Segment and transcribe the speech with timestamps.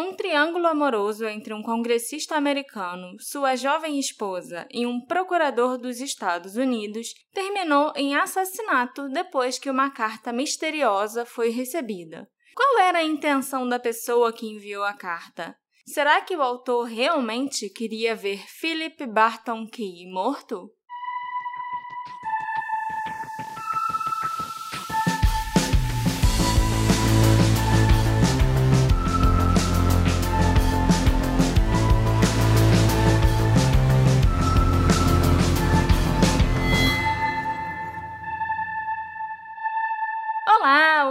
[0.00, 6.56] Um triângulo amoroso entre um congressista americano, sua jovem esposa e um procurador dos Estados
[6.56, 12.26] Unidos terminou em assassinato depois que uma carta misteriosa foi recebida.
[12.56, 15.54] Qual era a intenção da pessoa que enviou a carta?
[15.86, 20.72] Será que o autor realmente queria ver Philip Barton Key morto?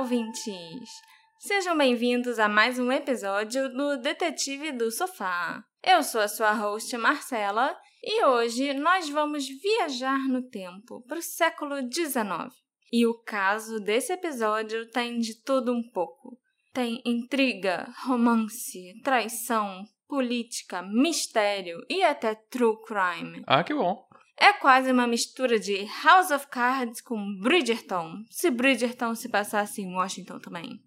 [0.10, 0.90] Ouvintes!
[1.38, 5.64] Sejam bem-vindos a mais um episódio do Detetive do Sofá.
[5.84, 11.22] Eu sou a sua host Marcela e hoje nós vamos viajar no tempo para o
[11.22, 12.52] século XIX.
[12.92, 16.40] E o caso desse episódio tem de tudo um pouco.
[16.74, 23.44] Tem intriga, romance, traição, política, mistério e até true crime.
[23.46, 24.09] Ah, que bom!
[24.42, 29.94] É quase uma mistura de House of Cards com Bridgerton, se Bridgerton se passasse em
[29.94, 30.80] Washington também.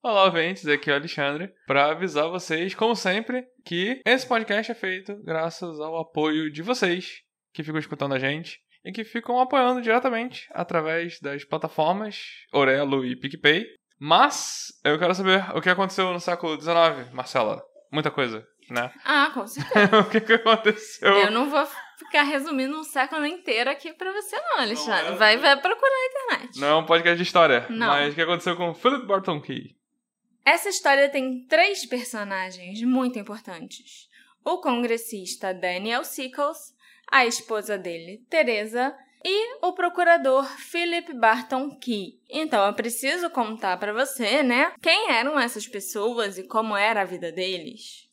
[0.00, 4.74] Olá, ouvintes, aqui é o Alexandre, para avisar vocês, como sempre, que esse podcast é
[4.76, 9.82] feito graças ao apoio de vocês que ficam escutando a gente e que ficam apoiando
[9.82, 13.66] diretamente através das plataformas Orelo e PicPay.
[13.98, 17.60] Mas eu quero saber o que aconteceu no século XIX, Marcela.
[17.90, 18.92] Muita coisa, né?
[19.04, 19.98] Ah, com certeza.
[19.98, 21.12] o que, que aconteceu?
[21.12, 21.66] Eu não vou
[21.98, 25.04] ficar resumindo um século inteiro aqui pra você não, Alexandre.
[25.04, 25.16] Não é...
[25.16, 26.60] vai, vai procurar na internet.
[26.60, 27.66] Não é um podcast de história.
[27.70, 27.88] Não.
[27.88, 29.76] Mas o que aconteceu com Philip Barton Key?
[30.44, 34.08] Essa história tem três personagens muito importantes:
[34.44, 36.74] o congressista Daniel Sickles,
[37.10, 42.20] a esposa dele, Teresa, e o procurador Philip Barton Key.
[42.28, 47.06] Então eu preciso contar para você, né, quem eram essas pessoas e como era a
[47.06, 48.06] vida deles.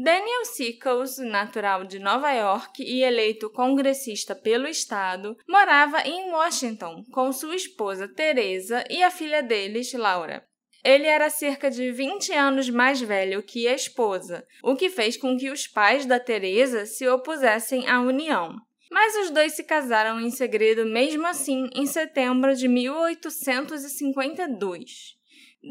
[0.00, 7.32] Daniel Sickles, natural de Nova York e eleito congressista pelo estado, morava em Washington com
[7.32, 10.46] sua esposa Teresa e a filha deles, Laura.
[10.84, 15.36] Ele era cerca de 20 anos mais velho que a esposa, o que fez com
[15.36, 18.54] que os pais da Teresa se opusessem à união.
[18.92, 25.18] Mas os dois se casaram em segredo mesmo assim em setembro de 1852.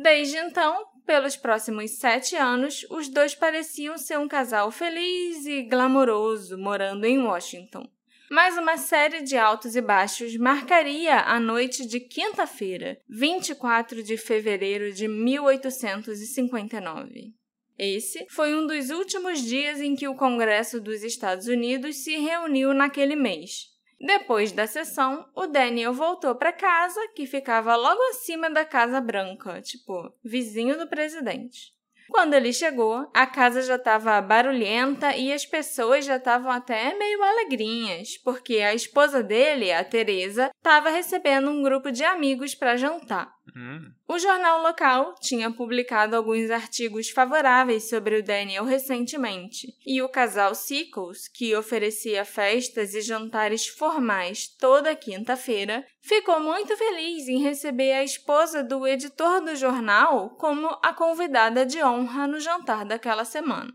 [0.04, 6.58] Desde então, pelos próximos sete anos, os dois pareciam ser um casal feliz e glamouroso
[6.58, 7.90] morando em Washington
[8.30, 14.92] mas uma série de altos e baixos marcaria a noite de quinta-feira, 24 de fevereiro
[14.92, 17.32] de 1859.
[17.78, 22.74] Esse foi um dos últimos dias em que o Congresso dos Estados Unidos se reuniu
[22.74, 23.68] naquele mês.
[24.00, 29.62] Depois da sessão, o Daniel voltou para casa, que ficava logo acima da Casa Branca,
[29.62, 31.76] tipo, vizinho do presidente.
[32.10, 37.22] Quando ele chegou, a casa já estava barulhenta e as pessoas já estavam até meio
[37.22, 43.37] alegrinhas, porque a esposa dele, a Teresa, estava recebendo um grupo de amigos para jantar.
[43.56, 43.92] Hum.
[44.08, 50.54] O jornal local tinha publicado alguns artigos favoráveis sobre o Daniel recentemente, e o casal
[50.54, 58.04] Sickles, que oferecia festas e jantares formais toda quinta-feira, ficou muito feliz em receber a
[58.04, 63.74] esposa do editor do jornal como a convidada de honra no jantar daquela semana.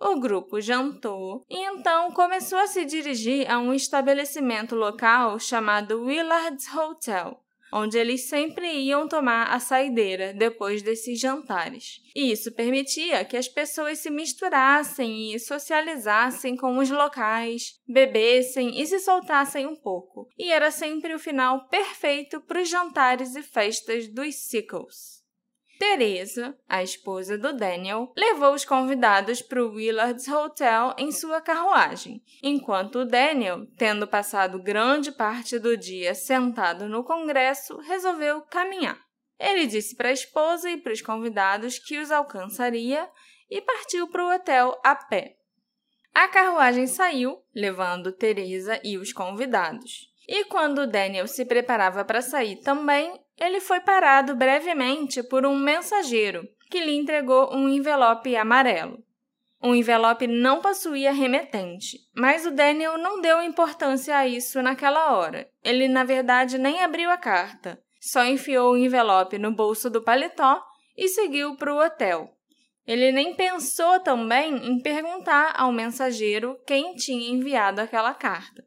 [0.00, 6.72] O grupo jantou e então começou a se dirigir a um estabelecimento local chamado Willard's
[6.72, 7.42] Hotel,
[7.72, 12.00] onde eles sempre iam tomar a saideira depois desses jantares.
[12.14, 18.86] E isso permitia que as pessoas se misturassem e socializassem com os locais, bebessem e
[18.86, 20.28] se soltassem um pouco.
[20.38, 25.17] E era sempre o final perfeito para os jantares e festas dos Sickles.
[25.78, 32.20] Teresa, a esposa do Daniel, levou os convidados para o Willard's Hotel em sua carruagem,
[32.42, 38.98] enquanto o Daniel, tendo passado grande parte do dia sentado no congresso, resolveu caminhar.
[39.38, 43.08] Ele disse para a esposa e para os convidados que os alcançaria
[43.48, 45.36] e partiu para o hotel a pé.
[46.12, 50.08] A carruagem saiu, levando Teresa e os convidados.
[50.26, 56.48] E quando Daniel se preparava para sair também, ele foi parado brevemente por um mensageiro
[56.70, 58.98] que lhe entregou um envelope amarelo.
[59.60, 65.48] O envelope não possuía remetente, mas o Daniel não deu importância a isso naquela hora.
[65.64, 70.62] Ele, na verdade, nem abriu a carta, só enfiou o envelope no bolso do paletó
[70.96, 72.32] e seguiu para o hotel.
[72.86, 78.64] Ele nem pensou também em perguntar ao mensageiro quem tinha enviado aquela carta.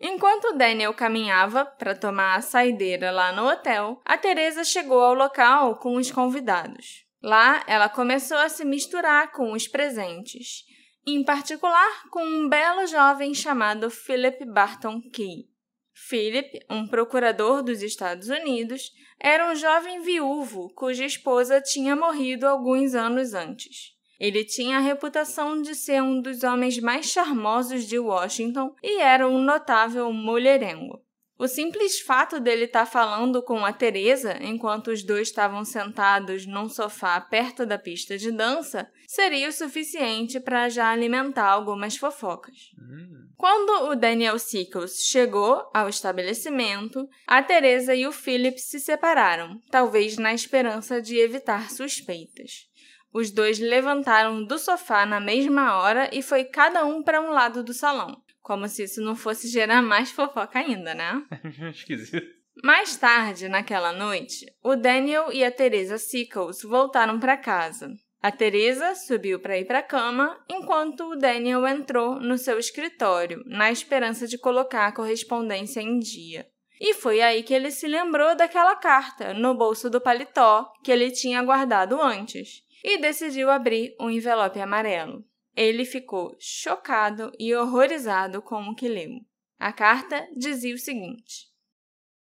[0.00, 5.76] Enquanto Daniel caminhava para tomar a saideira lá no hotel, a Teresa chegou ao local
[5.76, 7.04] com os convidados.
[7.22, 10.64] Lá, ela começou a se misturar com os presentes,
[11.06, 15.50] em particular com um belo jovem chamado Philip Barton Key.
[15.92, 22.94] Philip, um procurador dos Estados Unidos, era um jovem viúvo cuja esposa tinha morrido alguns
[22.94, 23.99] anos antes.
[24.20, 29.26] Ele tinha a reputação de ser um dos homens mais charmosos de Washington e era
[29.26, 31.02] um notável mulherengo.
[31.38, 36.44] O simples fato dele estar tá falando com a Teresa enquanto os dois estavam sentados
[36.44, 42.54] num sofá perto da pista de dança seria o suficiente para já alimentar algumas fofocas.
[42.78, 43.30] Hum.
[43.38, 50.18] Quando o Daniel Sickles chegou ao estabelecimento, a Teresa e o Philip se separaram, talvez
[50.18, 52.69] na esperança de evitar suspeitas.
[53.12, 57.64] Os dois levantaram do sofá na mesma hora e foi cada um para um lado
[57.64, 58.22] do salão.
[58.40, 61.22] Como se isso não fosse gerar mais fofoca ainda, né?
[61.70, 62.40] Esquisito.
[62.62, 67.90] Mais tarde, naquela noite, o Daniel e a Teresa Sickles voltaram para casa.
[68.22, 73.42] A Teresa subiu para ir para a cama, enquanto o Daniel entrou no seu escritório,
[73.46, 76.46] na esperança de colocar a correspondência em dia.
[76.78, 81.10] E foi aí que ele se lembrou daquela carta no bolso do paletó que ele
[81.10, 85.24] tinha guardado antes e decidiu abrir um envelope amarelo.
[85.56, 89.10] Ele ficou chocado e horrorizado com o que leu.
[89.58, 91.48] A carta dizia o seguinte: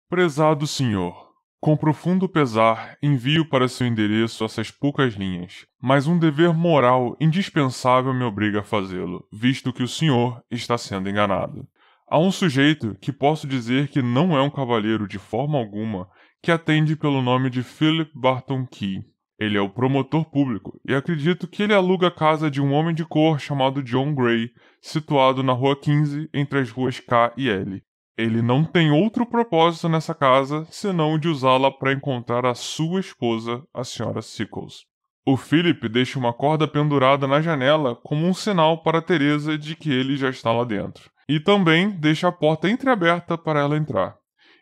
[0.10, 1.30] Prezado senhor,
[1.60, 8.14] com profundo pesar envio para seu endereço essas poucas linhas, mas um dever moral indispensável
[8.14, 11.68] me obriga a fazê-lo, visto que o senhor está sendo enganado.
[12.08, 16.10] Há um sujeito que posso dizer que não é um cavalheiro de forma alguma,
[16.42, 19.04] que atende pelo nome de Philip Barton Key.
[19.40, 22.94] Ele é o promotor público e acredito que ele aluga a casa de um homem
[22.94, 24.52] de cor chamado John Gray,
[24.82, 27.82] situado na rua 15, entre as ruas K e L.
[28.18, 33.00] Ele não tem outro propósito nessa casa senão o de usá-la para encontrar a sua
[33.00, 34.84] esposa, a senhora Sickles.
[35.26, 39.90] O Philip deixa uma corda pendurada na janela como um sinal para Teresa de que
[39.90, 41.10] ele já está lá dentro.
[41.30, 44.18] E também deixa a porta entreaberta para ela entrar.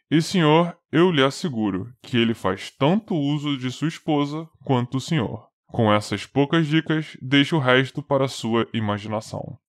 [0.10, 5.02] E senhor, eu lhe asseguro que ele faz tanto uso de sua esposa quanto o
[5.02, 5.50] senhor.
[5.66, 9.60] Com essas poucas dicas, deixo o resto para sua imaginação.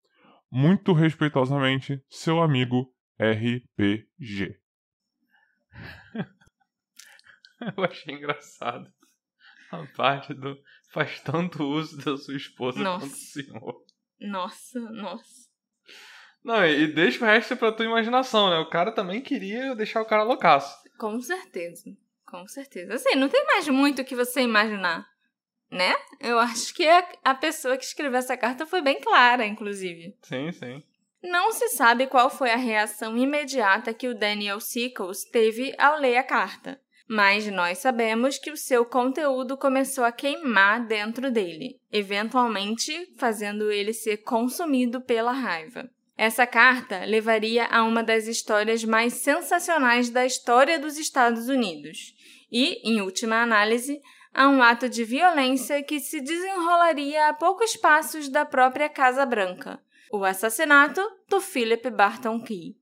[0.48, 4.60] Muito respeitosamente, seu amigo RPG.
[7.76, 8.88] eu achei engraçado
[9.72, 10.56] a parte do
[10.92, 13.06] faz tanto uso da sua esposa nossa.
[13.06, 13.84] quanto o senhor.
[14.20, 15.47] Nossa, nossa.
[16.48, 18.56] Não, e deixa o resto pra tua imaginação, né?
[18.56, 20.82] O cara também queria deixar o cara loucaço.
[20.98, 21.94] Com certeza.
[22.24, 22.94] Com certeza.
[22.94, 25.06] Assim, não tem mais muito o que você imaginar.
[25.70, 25.94] Né?
[26.18, 26.88] Eu acho que
[27.22, 30.16] a pessoa que escreveu essa carta foi bem clara, inclusive.
[30.22, 30.82] Sim, sim.
[31.22, 36.16] Não se sabe qual foi a reação imediata que o Daniel Sickles teve ao ler
[36.16, 43.14] a carta, mas nós sabemos que o seu conteúdo começou a queimar dentro dele, eventualmente
[43.18, 45.90] fazendo ele ser consumido pela raiva.
[46.18, 52.12] Essa carta levaria a uma das histórias mais sensacionais da história dos Estados Unidos
[52.50, 54.00] e, em última análise,
[54.34, 59.80] a um ato de violência que se desenrolaria a poucos passos da própria Casa Branca,
[60.12, 62.76] o assassinato do Philip Barton Key.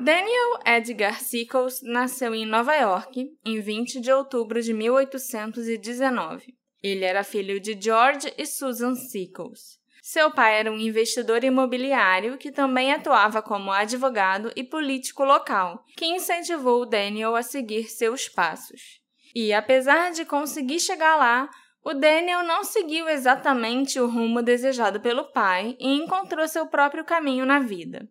[0.00, 6.59] Daniel Edgar Sickles nasceu em Nova York em 20 de outubro de 1819.
[6.82, 9.78] Ele era filho de George e Susan Sickles.
[10.02, 16.06] Seu pai era um investidor imobiliário que também atuava como advogado e político local, que
[16.06, 19.00] incentivou Daniel a seguir seus passos.
[19.34, 21.50] E apesar de conseguir chegar lá,
[21.84, 27.46] o Daniel não seguiu exatamente o rumo desejado pelo pai e encontrou seu próprio caminho
[27.46, 28.08] na vida.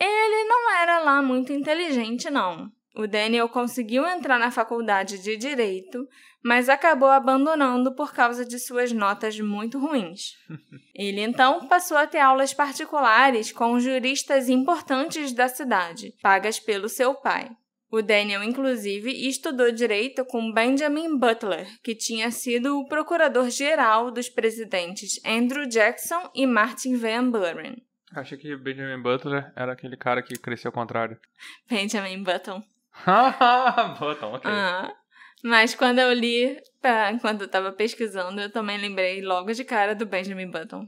[0.00, 2.70] Ele não era lá muito inteligente, não.
[2.98, 6.04] O Daniel conseguiu entrar na faculdade de Direito,
[6.42, 10.32] mas acabou abandonando por causa de suas notas muito ruins.
[10.96, 17.14] Ele então passou a ter aulas particulares com juristas importantes da cidade, pagas pelo seu
[17.14, 17.48] pai.
[17.88, 25.20] O Daniel, inclusive, estudou direito com Benjamin Butler, que tinha sido o procurador-geral dos presidentes
[25.24, 27.76] Andrew Jackson e Martin Van Buren.
[28.12, 31.16] Acho que Benjamin Butler era aquele cara que cresceu ao contrário.
[31.70, 32.60] Benjamin Button.
[33.98, 34.50] Button, ok.
[34.50, 34.94] Ah,
[35.42, 39.94] mas quando eu li, pra, enquanto eu estava pesquisando, eu também lembrei logo de cara
[39.94, 40.86] do Benjamin Button.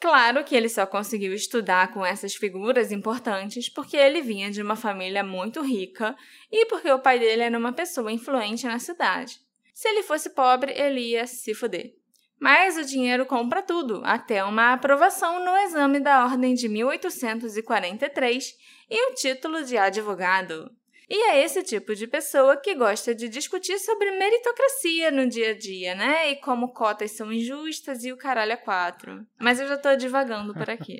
[0.00, 4.76] Claro que ele só conseguiu estudar com essas figuras importantes porque ele vinha de uma
[4.76, 6.14] família muito rica
[6.52, 9.40] e porque o pai dele era uma pessoa influente na cidade.
[9.74, 11.94] Se ele fosse pobre, ele ia se fuder.
[12.40, 18.54] Mas o dinheiro compra tudo, até uma aprovação no exame da Ordem de 1843
[18.88, 20.70] e o título de advogado.
[21.08, 25.58] E é esse tipo de pessoa que gosta de discutir sobre meritocracia no dia a
[25.58, 26.30] dia, né?
[26.30, 29.26] E como cotas são injustas e o caralho é quatro.
[29.40, 30.98] Mas eu já tô divagando por aqui.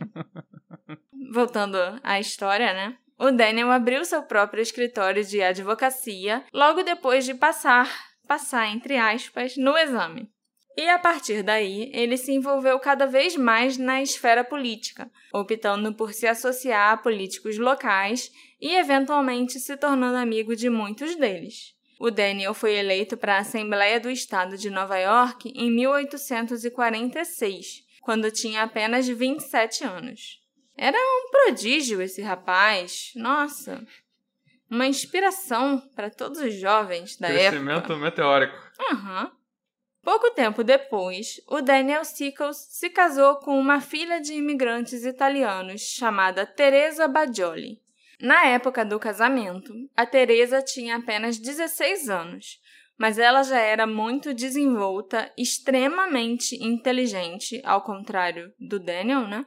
[1.31, 2.97] Voltando à história, né?
[3.19, 7.93] O Daniel abriu seu próprio escritório de advocacia logo depois de passar,
[8.27, 10.31] passar entre aspas, no exame.
[10.79, 16.13] E a partir daí, ele se envolveu cada vez mais na esfera política, optando por
[16.13, 18.31] se associar a políticos locais
[18.61, 21.75] e eventualmente se tornando amigo de muitos deles.
[21.99, 28.31] O Daniel foi eleito para a Assembleia do Estado de Nova York em 1846, quando
[28.31, 30.39] tinha apenas 27 anos.
[30.77, 33.85] Era um prodígio esse rapaz, nossa,
[34.71, 37.73] uma inspiração para todos os jovens da Crescimento época.
[37.73, 38.57] Crescimento meteórico.
[38.93, 39.25] Aham.
[39.25, 39.38] Uhum.
[40.03, 46.47] Pouco tempo depois, o Daniel Sickles se casou com uma filha de imigrantes italianos chamada
[46.47, 47.81] Teresa Bajoli.
[48.21, 52.59] Na época do casamento, a Teresa tinha apenas 16 anos,
[52.99, 59.47] mas ela já era muito desenvolta, extremamente inteligente, ao contrário do Daniel, né?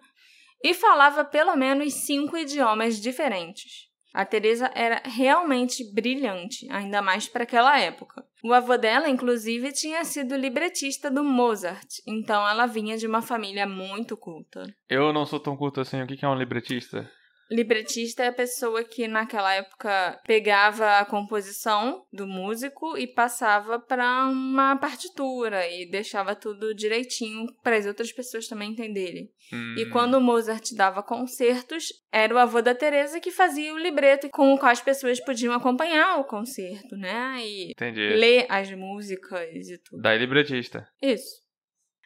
[0.64, 3.91] E falava pelo menos cinco idiomas diferentes.
[4.14, 8.26] A Teresa era realmente brilhante, ainda mais para aquela época.
[8.44, 13.68] O avô dela, inclusive, tinha sido libretista do Mozart, então ela vinha de uma família
[13.68, 14.64] muito culta.
[14.90, 16.02] Eu não sou tão culto assim.
[16.02, 17.10] O que é um libretista?
[17.52, 24.26] Libretista é a pessoa que naquela época pegava a composição do músico e passava para
[24.30, 29.30] uma partitura e deixava tudo direitinho para as outras pessoas também entenderem.
[29.52, 29.76] Hum.
[29.78, 34.30] E quando o Mozart dava concertos, era o avô da Teresa que fazia o libreto
[34.30, 37.36] com o qual as pessoas podiam acompanhar o concerto, né?
[37.42, 38.00] E Entendi.
[38.16, 40.02] ler as músicas e tudo.
[40.02, 40.88] Daí libretista.
[41.02, 41.41] Isso.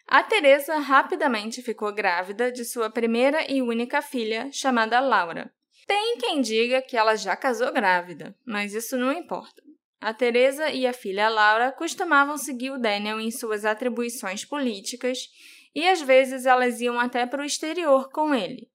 [0.07, 5.51] A Teresa rapidamente ficou grávida de sua primeira e única filha, chamada Laura.
[5.88, 9.62] Tem quem diga que ela já casou grávida, mas isso não importa.
[10.00, 15.17] A Teresa e a filha Laura costumavam seguir o Daniel em suas atribuições políticas
[15.74, 18.69] e às vezes elas iam até para o exterior com ele.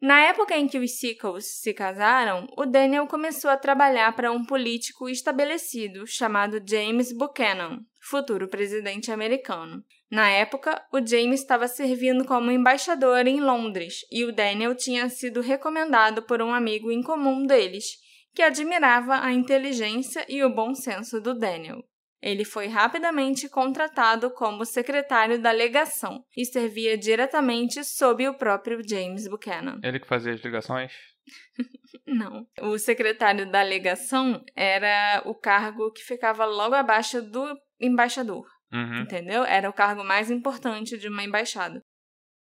[0.00, 4.44] Na época em que os Sickles se casaram, o Daniel começou a trabalhar para um
[4.44, 9.84] político estabelecido chamado James Buchanan, futuro presidente americano.
[10.10, 15.40] Na época, o James estava servindo como embaixador em Londres e o Daniel tinha sido
[15.40, 17.98] recomendado por um amigo em comum deles,
[18.34, 21.82] que admirava a inteligência e o bom senso do Daniel.
[22.20, 29.28] Ele foi rapidamente contratado como secretário da legação e servia diretamente sob o próprio James
[29.28, 29.78] Buchanan.
[29.84, 30.92] Ele que fazia as ligações?
[32.06, 32.46] Não.
[32.60, 38.46] O secretário da legação era o cargo que ficava logo abaixo do embaixador.
[38.72, 39.02] Uhum.
[39.02, 39.44] Entendeu?
[39.44, 41.82] Era o cargo mais importante de uma embaixada.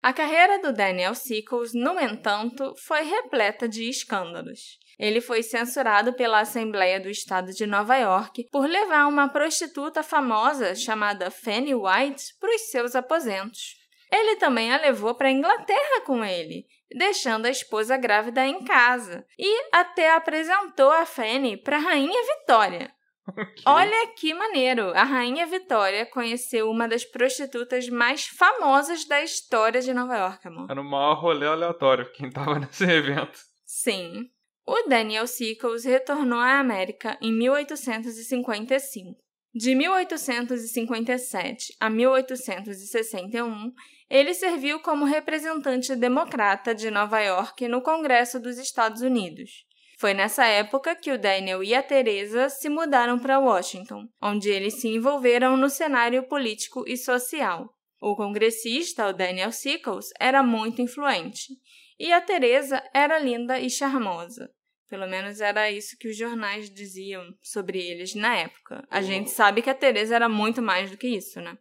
[0.03, 4.79] A carreira do Daniel Sickles, no entanto, foi repleta de escândalos.
[4.99, 10.75] Ele foi censurado pela Assembleia do Estado de Nova York por levar uma prostituta famosa
[10.75, 13.75] chamada Fanny White para os seus aposentos.
[14.11, 16.67] Ele também a levou para a Inglaterra com ele,
[16.97, 22.96] deixando a esposa grávida em casa, e até apresentou a Fanny para a Rainha Vitória.
[23.29, 23.63] Okay.
[23.67, 24.93] Olha que maneiro!
[24.95, 30.71] A Rainha Vitória conheceu uma das prostitutas mais famosas da história de Nova York, amor.
[30.71, 33.39] Era o maior rolê aleatório quem tava nesse evento.
[33.65, 34.31] Sim.
[34.65, 39.17] O Daniel Sickles retornou à América em 1855.
[39.55, 43.73] De 1857 a 1861,
[44.09, 49.66] ele serviu como representante democrata de Nova York no Congresso dos Estados Unidos.
[49.99, 54.81] Foi nessa época que o Daniel e a Teresa se mudaram para Washington, onde eles
[54.81, 57.71] se envolveram no cenário político e social.
[58.01, 61.47] O congressista, o Daniel Sickles, era muito influente,
[61.99, 64.51] e a Teresa era linda e charmosa.
[64.87, 68.87] Pelo menos era isso que os jornais diziam sobre eles na época.
[68.91, 71.57] A gente sabe que a Teresa era muito mais do que isso, né?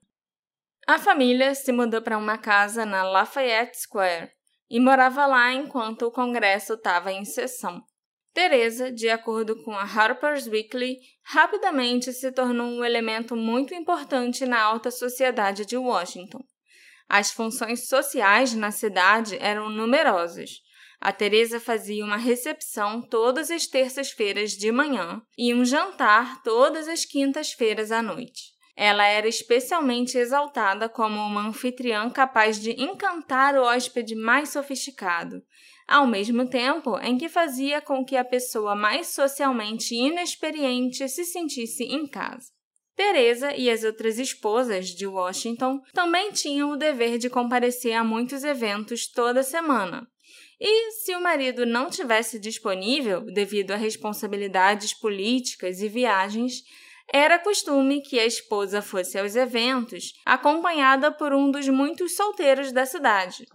[0.86, 4.30] A família se mudou para uma casa na Lafayette Square
[4.70, 7.82] e morava lá enquanto o congresso estava em sessão.
[8.36, 14.62] Teresa, de acordo com a Harper's Weekly, rapidamente se tornou um elemento muito importante na
[14.62, 16.44] alta sociedade de Washington.
[17.08, 20.60] As funções sociais na cidade eram numerosas.
[21.00, 27.06] A Teresa fazia uma recepção todas as terças-feiras de manhã e um jantar todas as
[27.06, 28.54] quintas-feiras à noite.
[28.75, 35.42] Ela era especialmente exaltada como uma anfitriã capaz de encantar o hóspede mais sofisticado,
[35.88, 41.84] ao mesmo tempo em que fazia com que a pessoa mais socialmente inexperiente se sentisse
[41.84, 42.56] em casa.
[42.96, 48.44] Teresa e as outras esposas de Washington também tinham o dever de comparecer a muitos
[48.44, 50.08] eventos toda semana.
[50.60, 56.63] E se o marido não tivesse disponível devido a responsabilidades políticas e viagens,
[57.13, 62.86] era costume que a esposa fosse aos eventos acompanhada por um dos muitos solteiros da
[62.86, 63.46] cidade.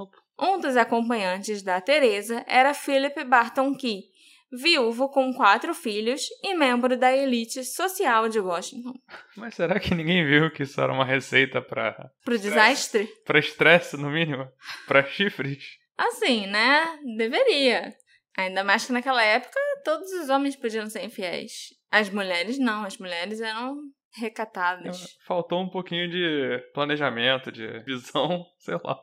[0.41, 4.05] Um dos acompanhantes da Teresa era Philip Barton Key,
[4.51, 8.95] viúvo com quatro filhos e membro da elite social de Washington.
[9.37, 13.07] Mas será que ninguém viu que isso era uma receita para Pro desastre?
[13.25, 14.49] para estresse no mínimo,
[14.87, 15.79] para chifres?
[15.97, 16.99] Assim, né?
[17.17, 17.95] Deveria.
[18.37, 21.75] Ainda mais que naquela época todos os homens podiam ser infiéis.
[21.91, 23.77] As mulheres não, as mulheres eram
[24.17, 25.19] recatadas.
[25.27, 28.99] Faltou um pouquinho de planejamento, de visão, sei lá.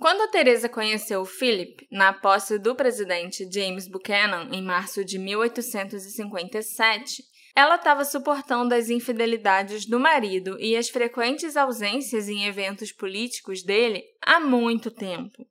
[0.00, 7.22] Quando a Teresa conheceu Philip na posse do presidente James Buchanan em março de 1857,
[7.54, 14.02] ela estava suportando as infidelidades do marido e as frequentes ausências em eventos políticos dele
[14.24, 15.46] há muito tempo.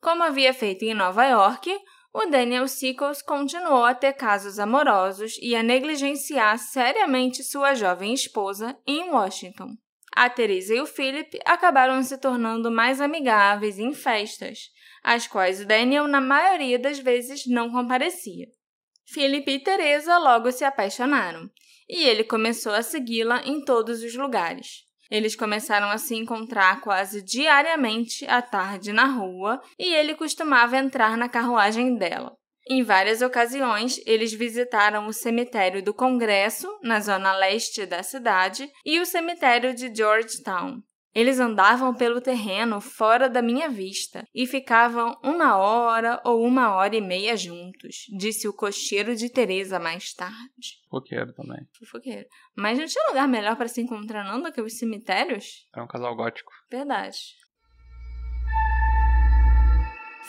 [0.00, 1.68] Como havia feito em Nova York,
[2.14, 8.78] o Daniel Sickles continuou a ter casos amorosos e a negligenciar seriamente sua jovem esposa
[8.86, 9.76] em Washington.
[10.20, 14.68] A Teresa e o Philip acabaram se tornando mais amigáveis em festas,
[15.00, 18.48] às quais o Daniel, na maioria das vezes, não comparecia.
[19.06, 21.48] Philip e Teresa logo se apaixonaram,
[21.88, 24.80] e ele começou a segui-la em todos os lugares.
[25.08, 31.16] Eles começaram a se encontrar quase diariamente à tarde na rua e ele costumava entrar
[31.16, 32.36] na carruagem dela.
[32.70, 39.00] Em várias ocasiões, eles visitaram o cemitério do Congresso, na zona leste da cidade, e
[39.00, 40.82] o cemitério de Georgetown.
[41.14, 46.94] Eles andavam pelo terreno fora da minha vista e ficavam uma hora ou uma hora
[46.94, 50.78] e meia juntos, disse o cocheiro de Teresa mais tarde.
[50.84, 51.66] Fofoqueiro também.
[51.78, 52.28] Fofoqueiro.
[52.54, 55.66] Mas não tinha lugar melhor para se encontrar não do que os cemitérios?
[55.74, 56.52] É um casal gótico.
[56.70, 57.18] Verdade.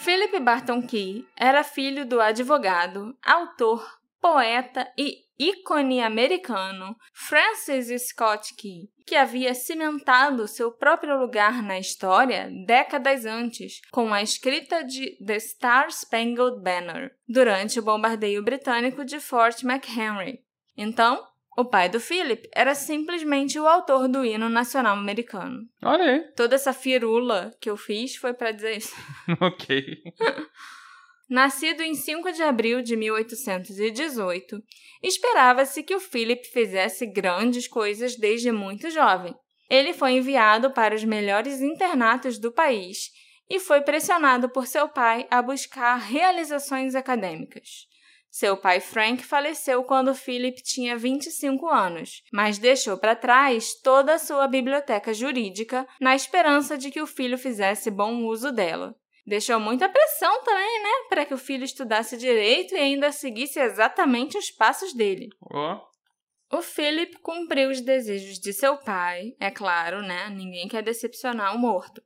[0.01, 3.85] Philip Barton Key era filho do advogado, autor,
[4.21, 12.49] poeta e ícone americano Francis Scott Key, que havia cimentado seu próprio lugar na história
[12.65, 19.19] décadas antes com a escrita de The Star Spangled Banner durante o bombardeio britânico de
[19.19, 20.39] Fort McHenry.
[20.77, 21.21] Então,
[21.59, 25.67] o pai do Philip era simplesmente o autor do hino nacional americano.
[25.83, 26.21] Olha aí.
[26.35, 28.95] Toda essa firula que eu fiz foi para dizer isso.
[29.41, 30.03] ok.
[31.29, 34.63] Nascido em 5 de abril de 1818,
[35.03, 39.35] esperava-se que o Philip fizesse grandes coisas desde muito jovem.
[39.69, 43.11] Ele foi enviado para os melhores internatos do país
[43.49, 47.88] e foi pressionado por seu pai a buscar realizações acadêmicas.
[48.31, 54.19] Seu pai Frank faleceu quando Philip tinha 25 anos, mas deixou para trás toda a
[54.19, 58.95] sua biblioteca jurídica na esperança de que o filho fizesse bom uso dela.
[59.25, 64.37] Deixou muita pressão também, né, para que o filho estudasse direito e ainda seguisse exatamente
[64.37, 65.29] os passos dele.
[65.41, 66.57] Oh.
[66.57, 70.29] O Philip cumpriu os desejos de seu pai, é claro, né?
[70.29, 72.01] Ninguém quer decepcionar o morto,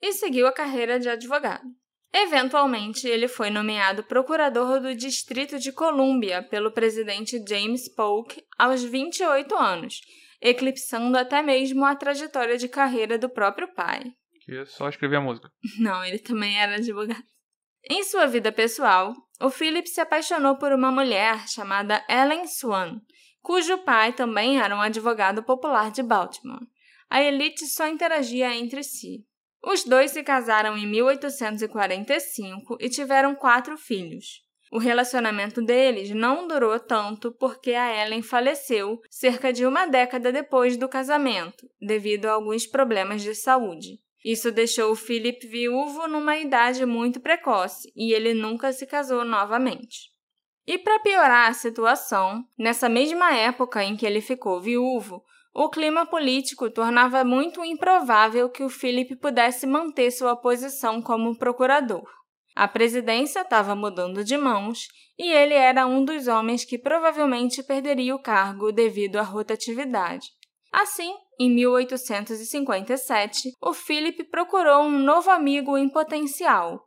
[0.00, 1.66] e seguiu a carreira de advogado.
[2.14, 9.54] Eventualmente, ele foi nomeado procurador do Distrito de Colômbia pelo presidente James Polk aos 28
[9.56, 10.00] anos,
[10.40, 14.12] eclipsando até mesmo a trajetória de carreira do próprio pai.
[14.44, 15.50] Que só escrevia música.
[15.80, 17.24] Não, ele também era advogado.
[17.88, 23.00] Em sua vida pessoal, o Philip se apaixonou por uma mulher chamada Ellen Swan,
[23.40, 26.64] cujo pai também era um advogado popular de Baltimore.
[27.08, 29.24] A elite só interagia entre si.
[29.64, 34.42] Os dois se casaram em 1845 e tiveram quatro filhos.
[34.72, 40.76] O relacionamento deles não durou tanto porque a Ellen faleceu cerca de uma década depois
[40.76, 44.00] do casamento, devido a alguns problemas de saúde.
[44.24, 50.10] Isso deixou o Philip viúvo numa idade muito precoce e ele nunca se casou novamente.
[50.66, 56.06] E para piorar a situação, nessa mesma época em que ele ficou viúvo, o clima
[56.06, 62.08] político tornava muito improvável que o Philip pudesse manter sua posição como procurador.
[62.56, 64.88] A presidência estava mudando de mãos
[65.18, 70.28] e ele era um dos homens que provavelmente perderia o cargo devido à rotatividade.
[70.72, 76.82] Assim, em 1857, o Philip procurou um novo amigo em potencial,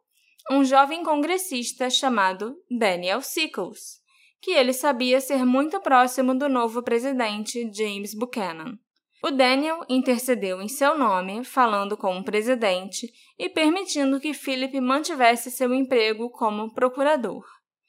[0.51, 4.04] um jovem congressista chamado Daniel Sickles
[4.45, 8.77] que ele sabia ser muito próximo do novo presidente James Buchanan.
[9.23, 15.49] O Daniel intercedeu em seu nome, falando com o presidente e permitindo que Philip mantivesse
[15.49, 17.43] seu emprego como procurador.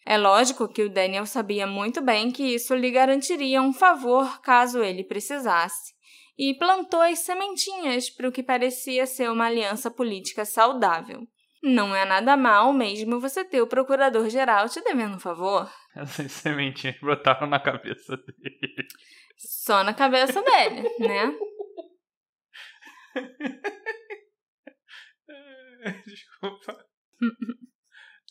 [0.07, 4.83] É lógico que o Daniel sabia muito bem que isso lhe garantiria um favor caso
[4.83, 5.93] ele precisasse,
[6.39, 11.29] e plantou as sementinhas para o que parecia ser uma aliança política saudável.
[11.63, 15.71] Não é nada mal mesmo você ter o procurador-geral te devendo um favor.
[15.95, 18.87] Essas sementinhas brotaram na cabeça dele.
[19.37, 21.35] Só na cabeça dele, né?
[26.07, 26.85] Desculpa.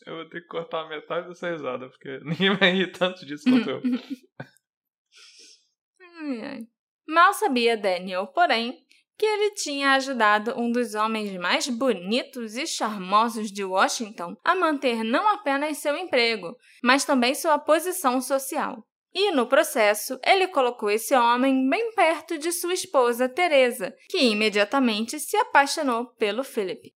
[0.06, 3.70] Eu vou ter que cortar metade dessa risada, porque ninguém vai rir tanto disso quanto
[3.70, 3.82] eu.
[7.08, 8.85] Mal sabia Daniel, porém,
[9.18, 15.02] que ele tinha ajudado um dos homens mais bonitos e charmosos de Washington a manter
[15.02, 18.84] não apenas seu emprego, mas também sua posição social.
[19.14, 25.18] E no processo, ele colocou esse homem bem perto de sua esposa Teresa, que imediatamente
[25.18, 26.92] se apaixonou pelo Philip.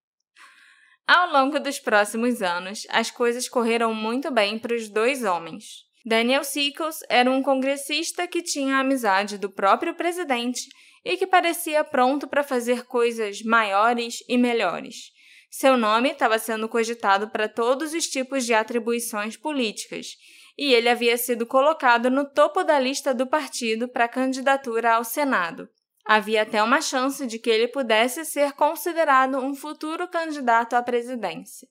[1.07, 5.65] Ao longo dos próximos anos, as coisas correram muito bem para os dois homens.
[6.05, 10.69] Daniel Sickles era um congressista que tinha a amizade do próprio presidente
[11.05, 15.13] e que parecia pronto para fazer coisas maiores e melhores.
[15.51, 20.17] Seu nome estava sendo cogitado para todos os tipos de atribuições políticas,
[20.57, 25.69] e ele havia sido colocado no topo da lista do partido para candidatura ao Senado.
[26.05, 31.69] Havia até uma chance de que ele pudesse ser considerado um futuro candidato à presidência.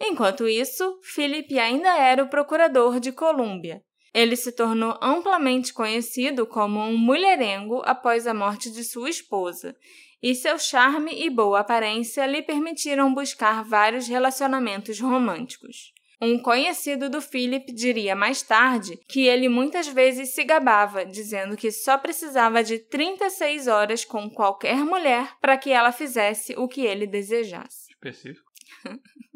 [0.00, 3.82] Enquanto isso, Philip ainda era o procurador de Colômbia.
[4.14, 9.76] Ele se tornou amplamente conhecido como um mulherengo após a morte de sua esposa,
[10.22, 15.92] e seu charme e boa aparência lhe permitiram buscar vários relacionamentos românticos.
[16.22, 21.70] Um conhecido do Philip diria mais tarde que ele muitas vezes se gabava, dizendo que
[21.70, 27.06] só precisava de 36 horas com qualquer mulher para que ela fizesse o que ele
[27.06, 27.90] desejasse.
[27.90, 28.50] Específico.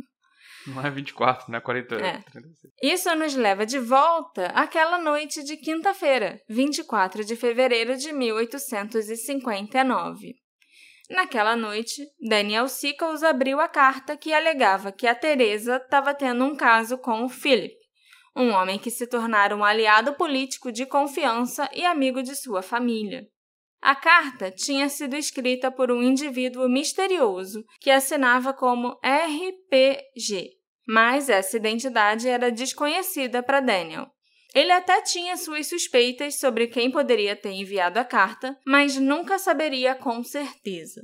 [0.69, 1.61] Não é 24, né?
[1.61, 2.05] 48.
[2.05, 2.23] É.
[2.83, 10.35] Isso nos leva de volta àquela noite de quinta-feira, 24 de fevereiro de 1859.
[11.11, 16.55] Naquela noite, Daniel Sickles abriu a carta que alegava que a Teresa estava tendo um
[16.55, 17.75] caso com o Philip,
[18.37, 23.27] um homem que se tornara um aliado político de confiança e amigo de sua família.
[23.81, 30.58] A carta tinha sido escrita por um indivíduo misterioso que assinava como RPG,
[30.89, 34.07] mas essa identidade era desconhecida para Daniel.
[34.55, 39.95] Ele até tinha suas suspeitas sobre quem poderia ter enviado a carta, mas nunca saberia
[39.95, 41.03] com certeza.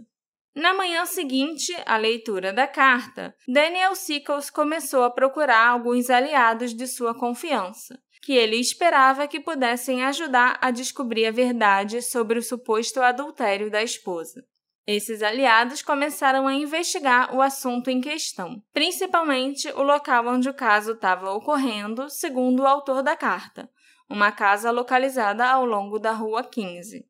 [0.54, 6.86] Na manhã seguinte à leitura da carta, Daniel Sickles começou a procurar alguns aliados de
[6.86, 13.02] sua confiança, que ele esperava que pudessem ajudar a descobrir a verdade sobre o suposto
[13.02, 14.42] adultério da esposa.
[14.86, 20.92] Esses aliados começaram a investigar o assunto em questão, principalmente o local onde o caso
[20.92, 23.70] estava ocorrendo, segundo o autor da carta,
[24.10, 27.02] uma casa localizada ao longo da Rua 15.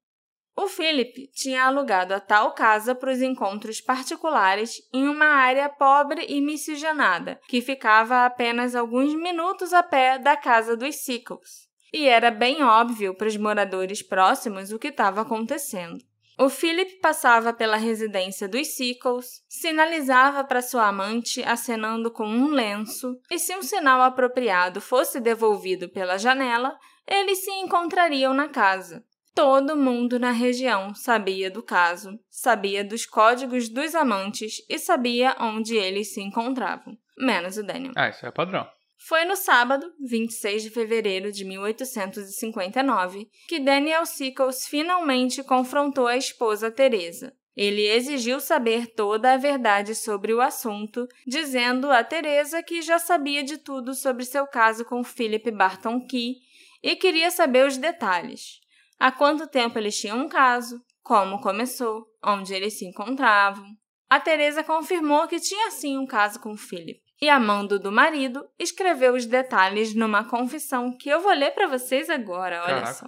[0.57, 6.25] O Philip tinha alugado a tal casa para os encontros particulares em uma área pobre
[6.29, 11.69] e miscigenada, que ficava a apenas alguns minutos a pé da casa dos Sickles.
[11.93, 15.99] E era bem óbvio para os moradores próximos o que estava acontecendo.
[16.37, 23.17] O Philip passava pela residência dos Sickles, sinalizava para sua amante acenando com um lenço,
[23.31, 29.05] e se um sinal apropriado fosse devolvido pela janela, eles se encontrariam na casa.
[29.35, 35.77] Todo mundo na região sabia do caso, sabia dos códigos dos amantes e sabia onde
[35.77, 37.93] eles se encontravam, menos o Daniel.
[37.97, 38.67] Ah, isso é padrão.
[39.07, 46.71] Foi no sábado, 26 de fevereiro de 1859, que Daniel Sickles finalmente confrontou a esposa
[46.71, 47.37] Teresa.
[47.55, 53.45] Ele exigiu saber toda a verdade sobre o assunto, dizendo a Teresa que já sabia
[53.45, 56.37] de tudo sobre seu caso com Philip Barton Key
[56.83, 58.59] e queria saber os detalhes.
[58.99, 63.67] Há quanto tempo eles tinham um caso, como começou, onde eles se encontravam.
[64.09, 69.15] A Teresa confirmou que tinha sim um caso com Philip e, amando do marido, escreveu
[69.15, 72.93] os detalhes numa confissão que eu vou ler para vocês agora, olha Caraca.
[72.93, 73.07] só.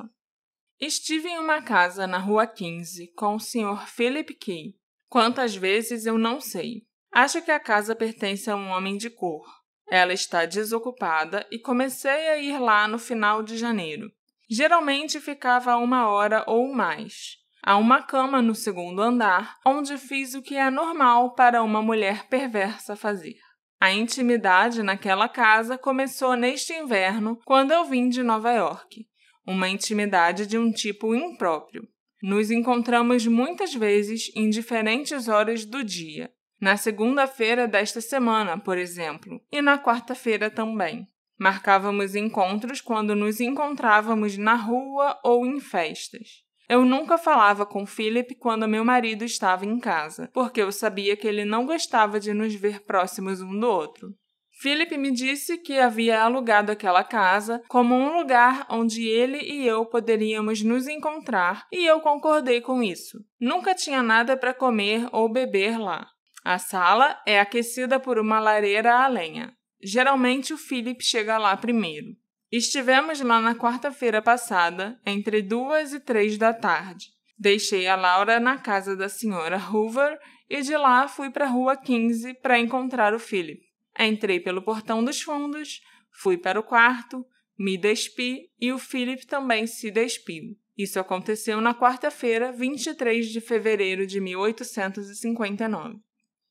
[0.80, 3.86] Estive em uma casa na Rua 15 com o Sr.
[3.86, 4.74] Philip Key.
[5.08, 6.82] Quantas vezes eu não sei.
[7.12, 9.46] Acho que a casa pertence a um homem de cor.
[9.88, 14.10] Ela está desocupada e comecei a ir lá no final de janeiro.
[14.50, 17.38] Geralmente ficava uma hora ou mais.
[17.62, 22.28] Há uma cama no segundo andar, onde fiz o que é normal para uma mulher
[22.28, 23.36] perversa fazer.
[23.78, 29.06] A intimidade naquela casa começou neste inverno, quando eu vim de Nova York.
[29.46, 31.86] Uma intimidade de um tipo impróprio.
[32.22, 36.32] Nos encontramos muitas vezes em diferentes horas do dia.
[36.58, 41.06] Na segunda-feira desta semana, por exemplo, e na quarta-feira também.
[41.38, 46.45] Marcávamos encontros quando nos encontrávamos na rua ou em festas.
[46.68, 51.26] Eu nunca falava com Philip quando meu marido estava em casa, porque eu sabia que
[51.26, 54.14] ele não gostava de nos ver próximos um do outro.
[54.58, 59.84] Philip me disse que havia alugado aquela casa como um lugar onde ele e eu
[59.84, 63.18] poderíamos nos encontrar, e eu concordei com isso.
[63.38, 66.08] Nunca tinha nada para comer ou beber lá.
[66.42, 69.52] A sala é aquecida por uma lareira a lenha.
[69.82, 72.16] Geralmente o Philip chega lá primeiro.
[72.50, 77.06] Estivemos lá na quarta-feira passada, entre duas e três da tarde.
[77.36, 81.76] Deixei a Laura na casa da senhora Hoover e de lá fui para a rua
[81.76, 83.60] 15 para encontrar o Philip.
[83.98, 85.80] Entrei pelo portão dos fundos,
[86.22, 87.26] fui para o quarto,
[87.58, 90.56] me despi e o Philip também se despiu.
[90.78, 95.96] Isso aconteceu na quarta-feira, 23 de fevereiro de 1859.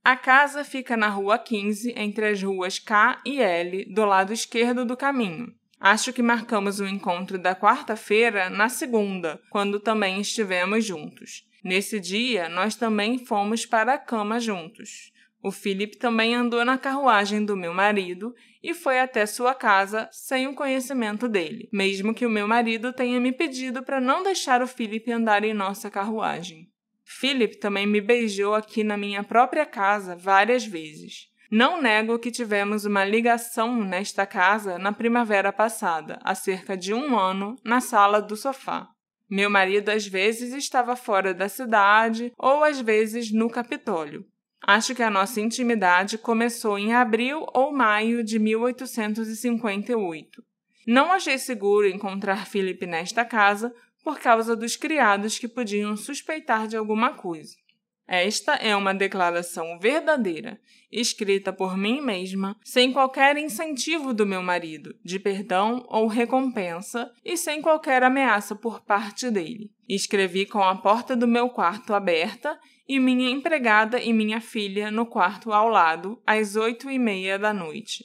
[0.03, 4.85] A casa fica na rua 15, entre as ruas K e L, do lado esquerdo
[4.85, 5.47] do caminho.
[5.79, 11.45] Acho que marcamos o encontro da quarta-feira na segunda, quando também estivemos juntos.
[11.63, 15.11] Nesse dia, nós também fomos para a cama juntos.
[15.43, 18.33] O Philip também andou na carruagem do meu marido
[18.63, 23.19] e foi até sua casa sem o conhecimento dele, mesmo que o meu marido tenha
[23.19, 26.67] me pedido para não deixar o Philip andar em nossa carruagem.
[27.03, 31.29] Philip também me beijou aqui na minha própria casa várias vezes.
[31.57, 37.17] Não nego que tivemos uma ligação nesta casa na primavera passada, há cerca de um
[37.17, 38.89] ano, na sala do sofá.
[39.29, 44.25] Meu marido às vezes estava fora da cidade ou às vezes no Capitólio.
[44.67, 50.43] Acho que a nossa intimidade começou em abril ou maio de 1858.
[50.85, 56.75] Não achei seguro encontrar Philip nesta casa por causa dos criados que podiam suspeitar de
[56.75, 57.55] alguma coisa.
[58.07, 60.59] Esta é uma declaração verdadeira,
[60.91, 67.35] escrita por mim mesma, sem qualquer incentivo do meu marido, de perdão ou recompensa, e
[67.35, 69.71] sem qualquer ameaça por parte dele.
[69.89, 75.07] Escrevi com a porta do meu quarto aberta e minha empregada e minha filha no
[75.07, 78.03] quarto ao lado, às oito e meia da noite.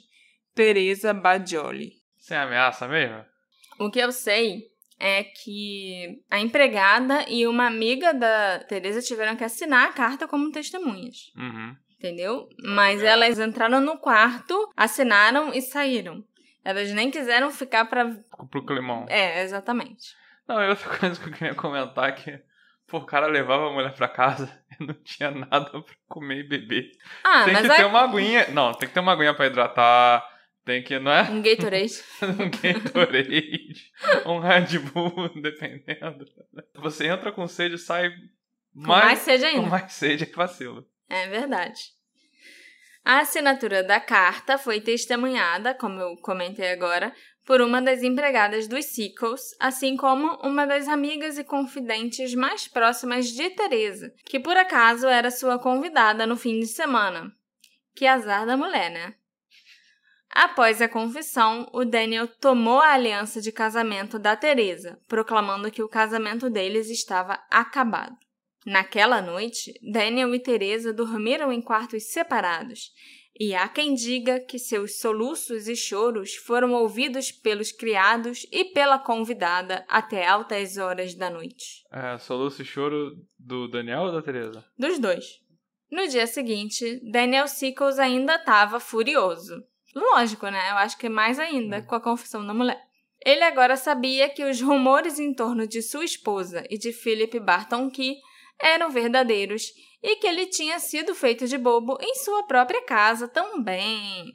[0.55, 1.93] Teresa Badioli.
[2.17, 3.23] Sem ameaça mesmo?
[3.79, 9.43] O que eu sei é que a empregada e uma amiga da Teresa tiveram que
[9.43, 11.33] assinar a carta como testemunhas.
[11.37, 11.75] Uhum.
[11.99, 12.49] Entendeu?
[12.63, 16.23] Mas elas entraram no quarto, assinaram e saíram.
[16.65, 18.15] Elas nem quiseram ficar para
[18.51, 19.07] Pro Clemão.
[19.09, 20.15] É, exatamente.
[20.47, 22.39] Não, e outra coisa que eu queria comentar é que
[22.87, 26.49] pô, o cara levava a mulher pra casa e não tinha nada pra comer e
[26.49, 26.91] beber.
[27.25, 28.49] Ah, tem que a- ter uma aguinha.
[28.49, 30.27] Não, tem que ter uma aguinha pra hidratar.
[30.64, 31.23] Tem que, não é?
[31.31, 32.03] um Gatorade.
[32.23, 33.92] um Gatorade,
[34.27, 36.27] um Red Bull, dependendo.
[36.77, 39.66] Você entra com sede e sai Com mais mais, sede com ainda.
[39.68, 40.87] mais sede que vacilo.
[41.09, 41.81] É verdade.
[43.05, 47.14] A assinatura da carta foi testemunhada, como eu comentei agora,
[47.46, 53.29] por uma das empregadas dos Sickles, assim como uma das amigas e confidentes mais próximas
[53.29, 57.33] de Teresa, que por acaso era sua convidada no fim de semana.
[57.94, 59.14] Que azar da mulher, né?
[60.31, 65.88] Após a confissão, o Daniel tomou a aliança de casamento da Teresa, proclamando que o
[65.88, 68.16] casamento deles estava acabado.
[68.64, 72.93] Naquela noite, Daniel e Teresa dormiram em quartos separados,
[73.38, 78.99] e há quem diga que seus soluços e choros foram ouvidos pelos criados e pela
[78.99, 81.83] convidada até altas horas da noite.
[81.90, 84.62] É, soluço e choro do Daniel ou da Teresa?
[84.79, 85.25] Dos dois.
[85.90, 89.55] No dia seguinte, Daniel Sickles ainda estava furioso.
[89.94, 90.70] Lógico, né?
[90.70, 92.81] Eu acho que mais ainda com a confissão da mulher.
[93.24, 97.90] Ele agora sabia que os rumores em torno de sua esposa e de Philip Barton
[97.90, 98.16] Key
[98.59, 99.72] eram verdadeiros
[100.03, 104.33] e que ele tinha sido feito de bobo em sua própria casa também.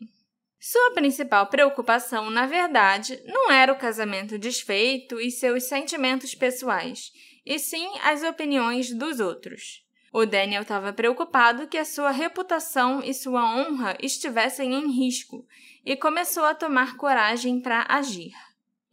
[0.60, 7.12] Sua principal preocupação, na verdade, não era o casamento desfeito e seus sentimentos pessoais,
[7.46, 9.85] e sim as opiniões dos outros.
[10.18, 15.46] O Daniel estava preocupado que a sua reputação e sua honra estivessem em risco
[15.86, 18.32] e começou a tomar coragem para agir.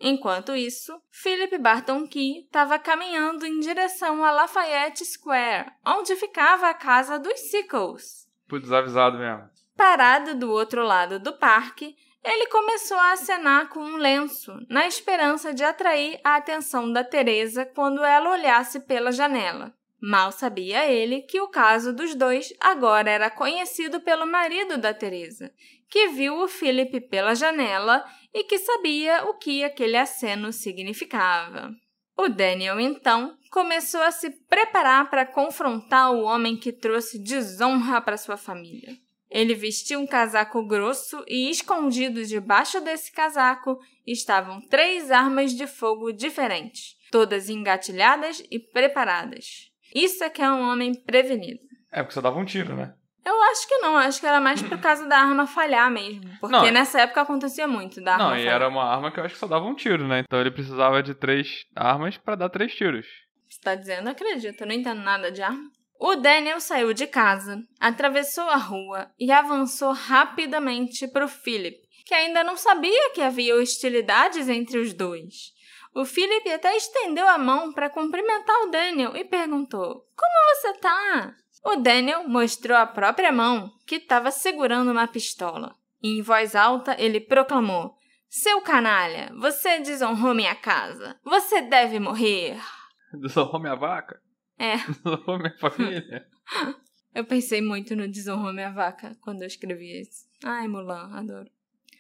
[0.01, 6.75] Enquanto isso, Philip Barton Key estava caminhando em direção a Lafayette Square, onde ficava a
[6.75, 8.29] casa dos Sickles.
[8.49, 9.49] Putz, desavisado mesmo.
[9.77, 15.55] Parado do outro lado do parque, ele começou a acenar com um lenço, na esperança
[15.55, 19.73] de atrair a atenção da Teresa quando ela olhasse pela janela.
[20.05, 25.53] Mal sabia ele que o caso dos dois agora era conhecido pelo marido da Teresa,
[25.89, 31.71] que viu o Philip pela janela e que sabia o que aquele aceno significava.
[32.17, 38.17] O Daniel, então, começou a se preparar para confrontar o homem que trouxe desonra para
[38.17, 38.99] sua família.
[39.31, 46.13] Ele vestiu um casaco grosso e, escondido debaixo desse casaco, estavam três armas de fogo
[46.13, 49.72] diferentes, todas engatilhadas e preparadas.
[49.95, 51.61] Isso é que é um homem prevenido.
[51.91, 52.95] É, porque só dava um tiro, né?
[53.25, 56.29] Eu acho que não, acho que era mais por causa da arma falhar mesmo.
[56.41, 56.71] Porque Não.
[56.73, 58.55] nessa época acontecia muito da arma Não, e falhar.
[58.55, 60.21] era uma arma que eu acho que só dava um tiro, né?
[60.21, 63.07] Então ele precisava de três armas pra dar três tiros.
[63.49, 64.09] Você tá dizendo?
[64.09, 65.71] Acredito, eu não entendo nada de arma.
[66.01, 72.15] O Daniel saiu de casa, atravessou a rua e avançou rapidamente para o Philip, que
[72.15, 75.53] ainda não sabia que havia hostilidades entre os dois.
[75.95, 81.35] O Philip até estendeu a mão para cumprimentar o Daniel e perguntou: Como você tá?
[81.65, 85.77] O Daniel mostrou a própria mão, que estava segurando uma pistola.
[86.03, 87.95] E em voz alta ele proclamou:
[88.29, 91.19] Seu canalha, você desonrou minha casa.
[91.25, 92.59] Você deve morrer.
[93.21, 94.21] Desonrou minha vaca?
[94.59, 94.77] É.
[95.05, 96.27] Desonrou minha família?
[97.15, 100.25] Eu pensei muito no Desonrou Minha Vaca quando eu escrevi isso.
[100.43, 101.51] Ai, Mulan, adoro.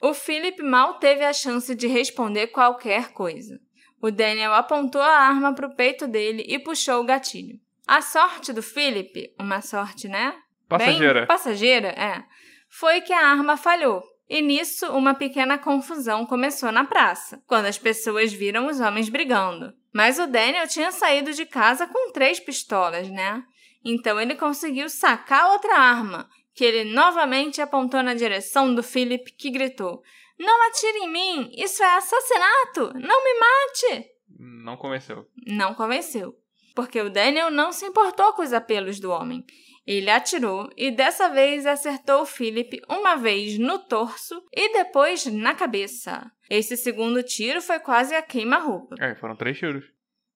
[0.00, 3.60] O Philip mal teve a chance de responder qualquer coisa.
[4.02, 7.60] O Daniel apontou a arma para o peito dele e puxou o gatilho.
[7.86, 10.34] A sorte do Philip, uma sorte, né?
[10.68, 11.20] Passageira.
[11.20, 12.24] Bem passageira, é.
[12.68, 14.02] Foi que a arma falhou.
[14.28, 19.72] E nisso, uma pequena confusão começou na praça, quando as pessoas viram os homens brigando.
[19.92, 23.44] Mas o Daniel tinha saído de casa com três pistolas, né?
[23.84, 29.50] Então ele conseguiu sacar outra arma, que ele novamente apontou na direção do Philip, que
[29.50, 30.02] gritou:
[30.42, 31.52] Não atire em mim!
[31.56, 32.98] Isso é assassinato!
[32.98, 34.10] Não me mate!
[34.40, 35.28] Não convenceu.
[35.46, 36.34] Não convenceu,
[36.74, 39.44] porque o Daniel não se importou com os apelos do homem.
[39.86, 45.54] Ele atirou e dessa vez acertou o Philip uma vez no torso e depois na
[45.54, 46.28] cabeça.
[46.50, 48.96] Esse segundo tiro foi quase a queima-roupa.
[48.98, 49.84] É, foram três tiros.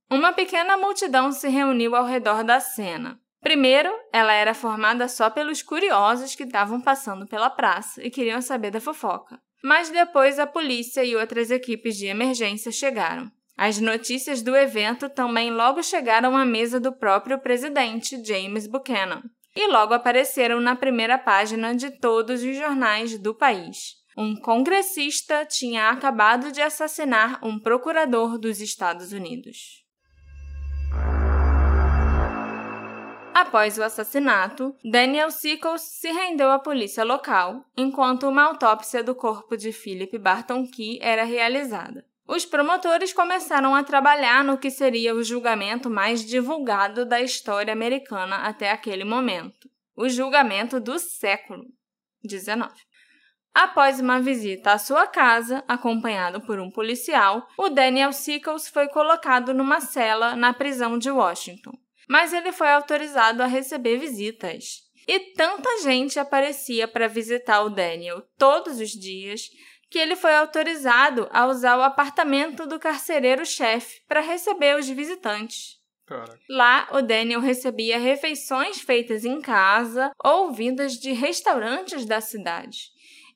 [0.08, 3.20] Uma pequena multidão se reuniu ao redor da cena.
[3.40, 8.70] Primeiro, ela era formada só pelos curiosos que estavam passando pela praça e queriam saber
[8.70, 9.40] da fofoca.
[9.62, 13.30] Mas depois a polícia e outras equipes de emergência chegaram.
[13.56, 19.22] As notícias do evento também logo chegaram à mesa do próprio presidente, James Buchanan,
[19.54, 23.94] e logo apareceram na primeira página de todos os jornais do país.
[24.18, 29.85] Um congressista tinha acabado de assassinar um procurador dos Estados Unidos.
[33.38, 39.58] Após o assassinato, Daniel Sickles se rendeu à polícia local, enquanto uma autópsia do corpo
[39.58, 42.02] de Philip Barton Key era realizada.
[42.26, 48.36] Os promotores começaram a trabalhar no que seria o julgamento mais divulgado da história americana
[48.36, 51.66] até aquele momento, o julgamento do século
[52.26, 52.72] XIX.
[53.52, 59.52] Após uma visita à sua casa, acompanhado por um policial, o Daniel Sickles foi colocado
[59.52, 61.72] numa cela na prisão de Washington.
[62.08, 64.86] Mas ele foi autorizado a receber visitas.
[65.08, 69.50] E tanta gente aparecia para visitar o Daniel todos os dias
[69.88, 75.76] que ele foi autorizado a usar o apartamento do carcereiro-chefe para receber os visitantes.
[76.48, 82.90] Lá, o Daniel recebia refeições feitas em casa ou vindas de restaurantes da cidade.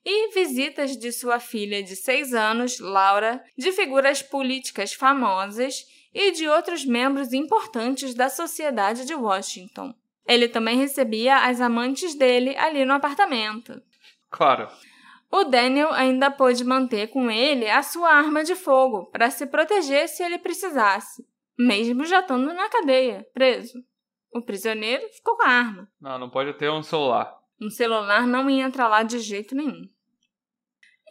[0.05, 6.47] E visitas de sua filha de seis anos, Laura, de figuras políticas famosas e de
[6.47, 9.93] outros membros importantes da sociedade de Washington.
[10.27, 13.81] Ele também recebia as amantes dele ali no apartamento.
[14.29, 14.67] Claro.
[15.31, 20.09] O Daniel ainda pôde manter com ele a sua arma de fogo para se proteger
[20.09, 21.25] se ele precisasse,
[21.57, 23.81] mesmo já estando na cadeia, preso.
[24.33, 25.89] O prisioneiro ficou com a arma.
[25.99, 27.33] Não, não pode ter um celular.
[27.61, 29.87] Um celular não ia entrar lá de jeito nenhum.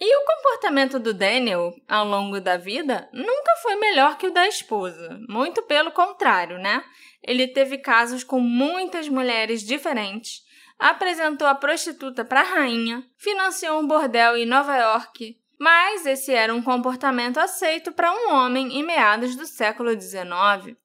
[0.02, 4.48] E o comportamento do Daniel ao longo da vida nunca foi melhor que o da
[4.48, 5.20] esposa.
[5.28, 6.82] Muito pelo contrário, né?
[7.22, 10.42] Ele teve casos com muitas mulheres diferentes,
[10.78, 15.38] apresentou a prostituta para a rainha, financiou um bordel em Nova York.
[15.58, 20.78] Mas esse era um comportamento aceito para um homem em meados do século XIX.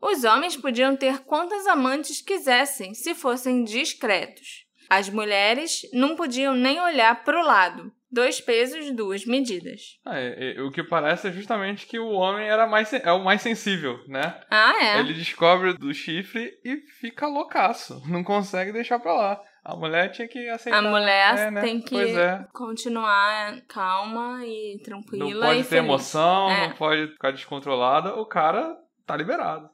[0.00, 4.66] Os homens podiam ter quantas amantes quisessem se fossem discretos.
[4.88, 7.92] As mulheres não podiam nem olhar para o lado.
[8.12, 9.98] Dois pesos, duas medidas.
[10.06, 13.40] É, é, o que parece é justamente que o homem era mais, é o mais
[13.40, 14.38] sensível, né?
[14.50, 14.98] Ah, é?
[15.00, 18.02] Ele descobre do chifre e fica loucaço.
[18.06, 19.40] Não consegue deixar pra lá.
[19.64, 20.78] A mulher tinha que aceitar.
[20.78, 21.60] A mulher É, né?
[21.62, 22.44] tem que é.
[22.52, 25.84] continuar calma e Não tranquila pode e ter feliz.
[25.84, 26.68] emoção, É.
[26.68, 28.14] não pode ficar descontrolada.
[28.16, 29.70] O cara tá liberado.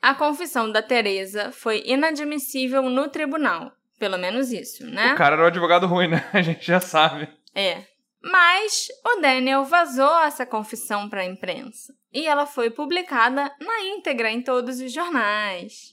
[0.00, 3.70] A confissão da Teresa foi inadmissível no tribunal.
[3.98, 5.12] Pelo menos isso, né?
[5.12, 6.24] O cara era um advogado ruim, né?
[6.32, 7.28] A gente já sabe.
[7.58, 7.84] É.
[8.22, 14.30] Mas o Daniel vazou essa confissão para a imprensa e ela foi publicada na íntegra
[14.30, 15.92] em todos os jornais.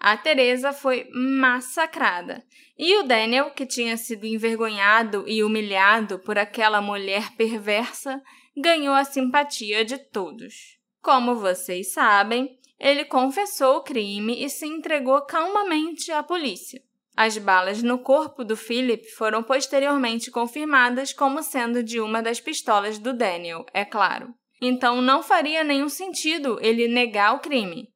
[0.00, 2.42] A Teresa foi massacrada
[2.78, 8.22] e o Daniel, que tinha sido envergonhado e humilhado por aquela mulher perversa,
[8.56, 10.78] ganhou a simpatia de todos.
[11.02, 16.82] Como vocês sabem, ele confessou o crime e se entregou calmamente à polícia.
[17.16, 22.98] As balas no corpo do Philip foram posteriormente confirmadas como sendo de uma das pistolas
[22.98, 24.34] do Daniel, é claro.
[24.60, 27.88] Então não faria nenhum sentido ele negar o crime.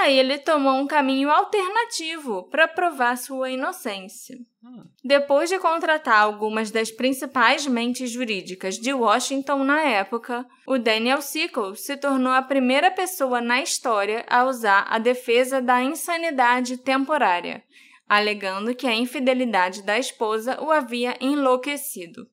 [0.00, 4.36] Aí ele tomou um caminho alternativo para provar sua inocência.
[4.62, 4.84] Hum.
[5.04, 11.84] Depois de contratar algumas das principais mentes jurídicas de Washington na época, o Daniel Sickles
[11.84, 17.62] se tornou a primeira pessoa na história a usar a defesa da insanidade temporária,
[18.08, 22.28] alegando que a infidelidade da esposa o havia enlouquecido.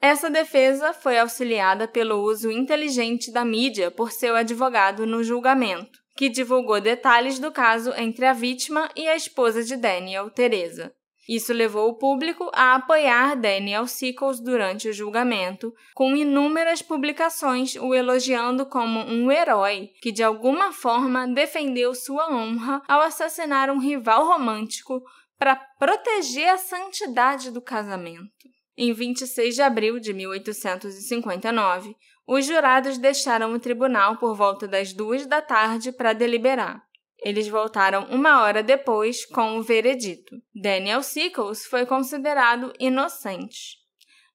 [0.00, 6.28] Essa defesa foi auxiliada pelo uso inteligente da mídia por seu advogado no julgamento, que
[6.28, 10.94] divulgou detalhes do caso entre a vítima e a esposa de Daniel, Teresa.
[11.28, 17.94] Isso levou o público a apoiar Daniel Sickles durante o julgamento, com inúmeras publicações o
[17.94, 24.26] elogiando como um herói que de alguma forma defendeu sua honra ao assassinar um rival
[24.26, 25.02] romântico
[25.38, 28.28] para proteger a santidade do casamento.
[28.76, 31.96] Em 26 de abril de 1859,
[32.26, 36.83] os jurados deixaram o tribunal por volta das duas da tarde para deliberar.
[37.22, 40.36] Eles voltaram uma hora depois com o veredito.
[40.54, 43.78] Daniel Sickles foi considerado inocente.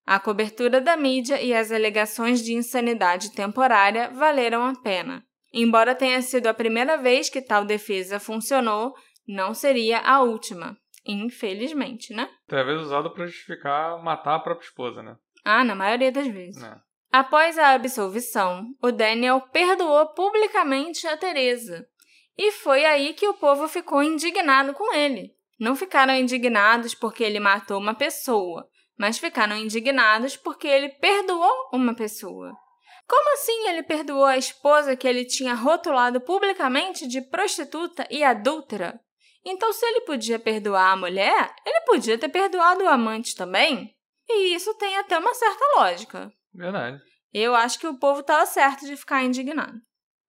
[0.06, 5.24] A cobertura da mídia e as alegações de insanidade temporária valeram a pena.
[5.54, 8.94] Embora tenha sido a primeira vez que tal defesa funcionou,
[9.28, 10.76] não seria a última.
[11.06, 12.30] Infelizmente, né?
[12.48, 15.16] Talvez usado para justificar matar a própria esposa, né?
[15.44, 16.62] Ah, na maioria das vezes.
[16.62, 16.76] É.
[17.12, 21.88] Após a absolvição, o Daniel perdoou publicamente a Teresa,
[22.42, 25.36] e foi aí que o povo ficou indignado com ele.
[25.60, 28.66] Não ficaram indignados porque ele matou uma pessoa,
[28.98, 32.54] mas ficaram indignados porque ele perdoou uma pessoa.
[33.06, 38.98] Como assim ele perdoou a esposa que ele tinha rotulado publicamente de prostituta e adúltera?
[39.44, 43.94] Então, se ele podia perdoar a mulher, ele podia ter perdoado o amante também.
[44.30, 46.32] E isso tem até uma certa lógica.
[46.54, 47.02] Verdade.
[47.34, 49.78] Eu acho que o povo estava certo de ficar indignado.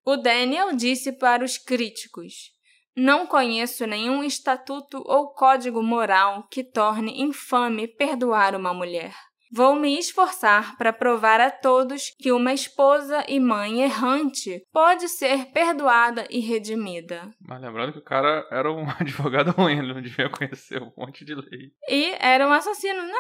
[0.05, 2.51] O Daniel disse para os críticos:
[2.97, 9.15] Não conheço nenhum estatuto ou código moral que torne infame perdoar uma mulher.
[9.53, 15.47] Vou me esforçar para provar a todos que uma esposa e mãe errante pode ser
[15.47, 17.29] perdoada e redimida.
[17.41, 21.25] Mas lembrando que o cara era um advogado ruim, ele não devia conhecer um monte
[21.25, 21.73] de lei.
[21.89, 23.19] E era um assassino, né?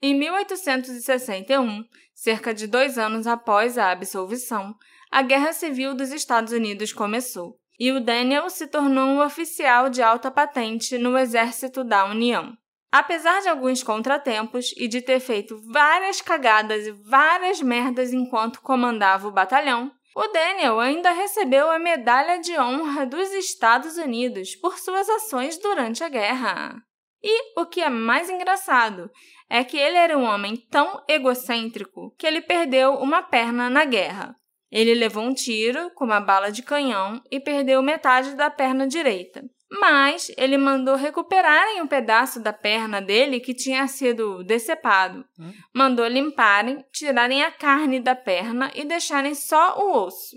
[0.00, 4.74] Em 1861, cerca de dois anos após a absolvição,
[5.10, 10.02] a Guerra Civil dos Estados Unidos começou e o Daniel se tornou um oficial de
[10.02, 12.56] alta patente no Exército da União.
[12.90, 19.28] Apesar de alguns contratempos e de ter feito várias cagadas e várias merdas enquanto comandava
[19.28, 25.08] o batalhão, o Daniel ainda recebeu a Medalha de Honra dos Estados Unidos por suas
[25.10, 26.74] ações durante a guerra.
[27.22, 29.10] E o que é mais engraçado
[29.50, 34.34] é que ele era um homem tão egocêntrico que ele perdeu uma perna na guerra.
[34.70, 39.44] Ele levou um tiro com uma bala de canhão e perdeu metade da perna direita.
[39.70, 45.24] Mas ele mandou recuperarem um pedaço da perna dele que tinha sido decepado.
[45.38, 45.52] Hum?
[45.74, 50.36] Mandou limparem, tirarem a carne da perna e deixarem só o osso.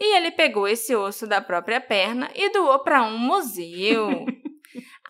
[0.00, 4.26] E ele pegou esse osso da própria perna e doou para um museu.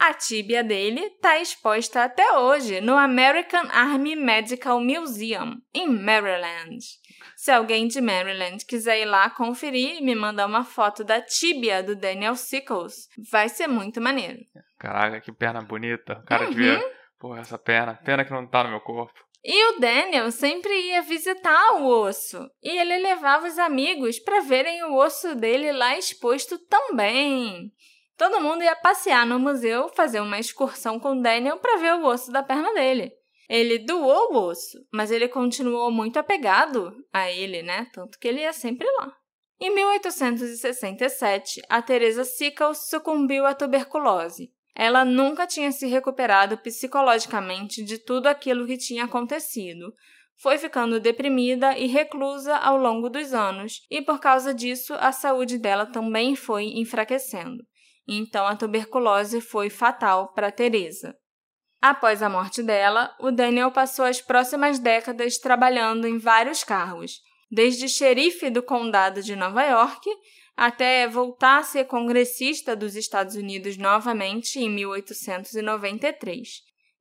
[0.04, 6.78] A tíbia dele está exposta até hoje no American Army Medical Museum, em Maryland.
[7.36, 11.84] Se alguém de Maryland quiser ir lá conferir e me mandar uma foto da tíbia
[11.84, 14.40] do Daniel Sickles, vai ser muito maneiro.
[14.76, 16.14] Caraca, que perna bonita.
[16.14, 16.50] O cara uhum.
[16.50, 16.82] devia.
[17.16, 17.94] Porra, essa perna.
[18.04, 19.24] Pena que não tá no meu corpo.
[19.44, 22.50] E o Daniel sempre ia visitar o osso.
[22.60, 27.72] E ele levava os amigos para verem o osso dele lá exposto também.
[28.16, 32.30] Todo mundo ia passear no museu, fazer uma excursão com Daniel para ver o osso
[32.30, 33.12] da perna dele.
[33.48, 37.86] Ele doou o osso, mas ele continuou muito apegado a ele, né?
[37.92, 39.14] Tanto que ele ia sempre lá.
[39.60, 44.50] Em 1867, a Teresa Sickles sucumbiu à tuberculose.
[44.74, 49.94] Ela nunca tinha se recuperado psicologicamente de tudo aquilo que tinha acontecido.
[50.36, 55.58] Foi ficando deprimida e reclusa ao longo dos anos, e por causa disso a saúde
[55.58, 57.62] dela também foi enfraquecendo.
[58.06, 61.16] Então a tuberculose foi fatal para Teresa.
[61.80, 67.88] Após a morte dela, o Daniel passou as próximas décadas trabalhando em vários cargos, desde
[67.88, 70.08] xerife do condado de Nova York
[70.56, 76.48] até voltar a ser congressista dos Estados Unidos novamente em 1893.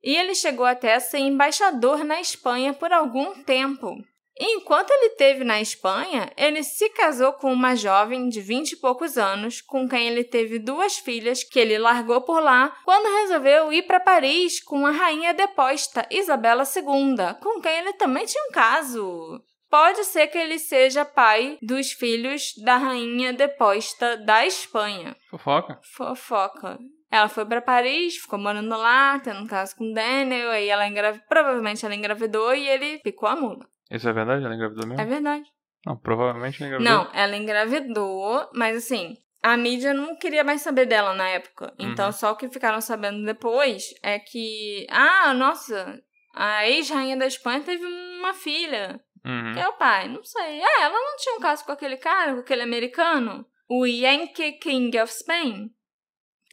[0.02, 3.96] E ele chegou até a ser embaixador na Espanha por algum tempo.
[4.44, 9.16] Enquanto ele teve na Espanha, ele se casou com uma jovem de vinte e poucos
[9.16, 13.82] anos, com quem ele teve duas filhas que ele largou por lá quando resolveu ir
[13.82, 19.40] para Paris com a rainha deposta Isabela II, com quem ele também tinha um caso.
[19.70, 25.16] Pode ser que ele seja pai dos filhos da rainha deposta da Espanha.
[25.30, 25.78] Fofoca?
[25.94, 26.78] Fofoca.
[27.08, 30.88] Ela foi para Paris, ficou morando lá, tendo um caso com o Daniel, aí ela
[30.88, 33.71] engravidou, provavelmente ela engravidou e ele picou a mula.
[33.92, 34.44] Isso é verdade?
[34.44, 35.00] Ela engravidou mesmo?
[35.00, 35.44] É verdade.
[35.86, 36.94] Não, provavelmente ela engravidou.
[37.04, 41.74] Não, ela engravidou, mas assim, a mídia não queria mais saber dela na época.
[41.78, 42.12] Então, Uhum.
[42.12, 46.00] só o que ficaram sabendo depois é que, ah, nossa,
[46.34, 49.00] a ex-rainha da Espanha teve uma filha.
[49.24, 49.52] Uhum.
[49.54, 50.08] Quem é o pai?
[50.08, 50.60] Não sei.
[50.62, 53.44] Ah, ela não tinha um caso com aquele cara, com aquele americano?
[53.68, 55.70] O Yankee King of Spain?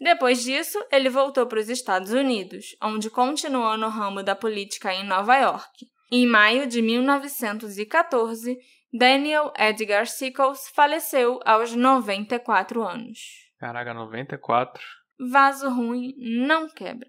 [0.01, 5.03] Depois disso, ele voltou para os Estados Unidos, onde continuou no ramo da política em
[5.05, 5.85] Nova York.
[6.12, 8.57] Em maio de 1914,
[8.91, 13.20] Daniel Edgar Sickles faleceu aos 94 anos.
[13.60, 14.84] Caraca, 94.
[15.20, 17.07] Vaso ruim não quebra.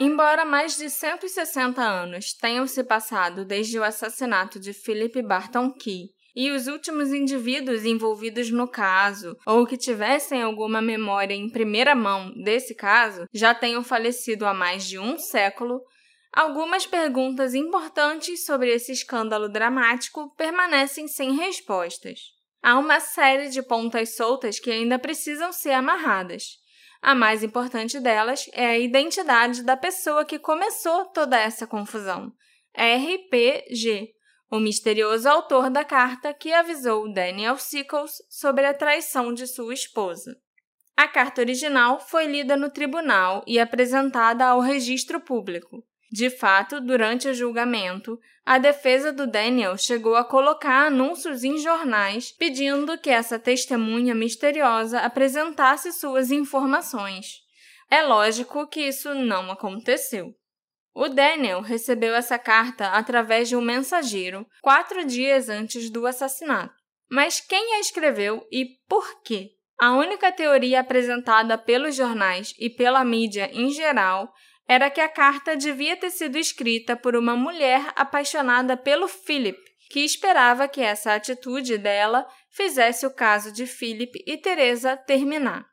[0.00, 6.08] Embora mais de 160 anos tenham se passado desde o assassinato de Philip Barton Key
[6.34, 12.32] e os últimos indivíduos envolvidos no caso ou que tivessem alguma memória em primeira mão
[12.42, 15.82] desse caso já tenham falecido há mais de um século,
[16.32, 22.20] algumas perguntas importantes sobre esse escândalo dramático permanecem sem respostas.
[22.62, 26.58] Há uma série de pontas soltas que ainda precisam ser amarradas.
[27.00, 32.32] A mais importante delas é a identidade da pessoa que começou toda essa confusão.
[32.76, 34.10] RPG,
[34.50, 40.36] o misterioso autor da carta que avisou Daniel Sickles sobre a traição de sua esposa.
[40.96, 45.84] A carta original foi lida no tribunal e apresentada ao registro público.
[46.10, 52.32] De fato, durante o julgamento, a defesa do Daniel chegou a colocar anúncios em jornais
[52.32, 57.42] pedindo que essa testemunha misteriosa apresentasse suas informações.
[57.90, 60.34] É lógico que isso não aconteceu.
[60.94, 66.74] O Daniel recebeu essa carta através de um mensageiro quatro dias antes do assassinato.
[67.10, 69.50] Mas quem a escreveu e por quê?
[69.78, 74.32] A única teoria apresentada pelos jornais e pela mídia em geral
[74.68, 79.58] era que a carta devia ter sido escrita por uma mulher apaixonada pelo Philip,
[79.90, 85.66] que esperava que essa atitude dela fizesse o caso de Philip e Teresa terminar.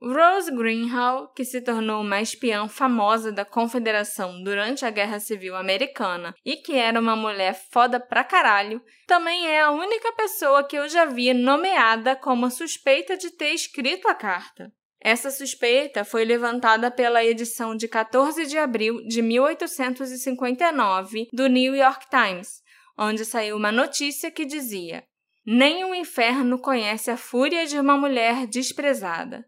[0.00, 6.34] Rose Greenhalgh, que se tornou uma espiã famosa da Confederação durante a Guerra Civil Americana
[6.44, 10.88] e que era uma mulher foda pra caralho, também é a única pessoa que eu
[10.88, 14.72] já vi nomeada como suspeita de ter escrito a carta.
[15.00, 22.06] Essa suspeita foi levantada pela edição de 14 de abril de 1859 do New York
[22.10, 22.60] Times,
[22.98, 25.04] onde saiu uma notícia que dizia:
[25.46, 29.46] Nem o inferno conhece a fúria de uma mulher desprezada.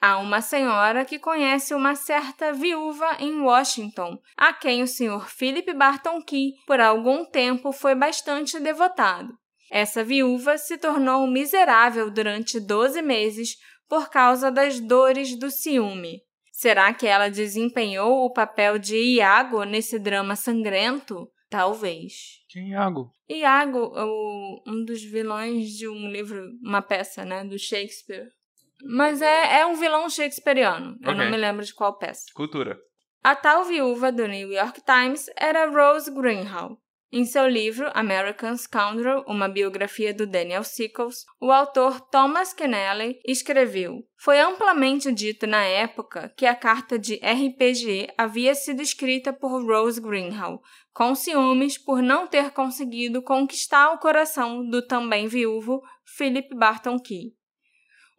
[0.00, 5.28] Há uma senhora que conhece uma certa viúva em Washington, a quem o Sr.
[5.28, 9.32] Philip Barton Key, por algum tempo, foi bastante devotado.
[9.70, 13.56] Essa viúva se tornou miserável durante 12 meses
[13.88, 16.20] por causa das dores do ciúme.
[16.52, 21.28] Será que ela desempenhou o papel de Iago nesse drama sangrento?
[21.50, 22.12] Talvez.
[22.48, 23.10] Quem é Iago?
[23.28, 28.28] Iago, o, um dos vilões de um livro, uma peça, né, do Shakespeare.
[28.84, 30.96] Mas é, é um vilão shakespeariano.
[31.02, 31.14] Eu Ok.
[31.24, 32.24] não me lembro de qual peça.
[32.34, 32.78] Cultura.
[33.22, 36.78] A tal viúva do New York Times era Rose Greenhalgh.
[37.16, 44.06] Em seu livro American Scoundrel, uma biografia do Daniel Sickles, o autor Thomas Kennelly escreveu:
[44.18, 49.98] Foi amplamente dito na época que a carta de RPG havia sido escrita por Rose
[49.98, 50.60] Greenhalgh,
[50.92, 55.80] com ciúmes por não ter conseguido conquistar o coração do também viúvo
[56.18, 57.32] Philip Barton Key.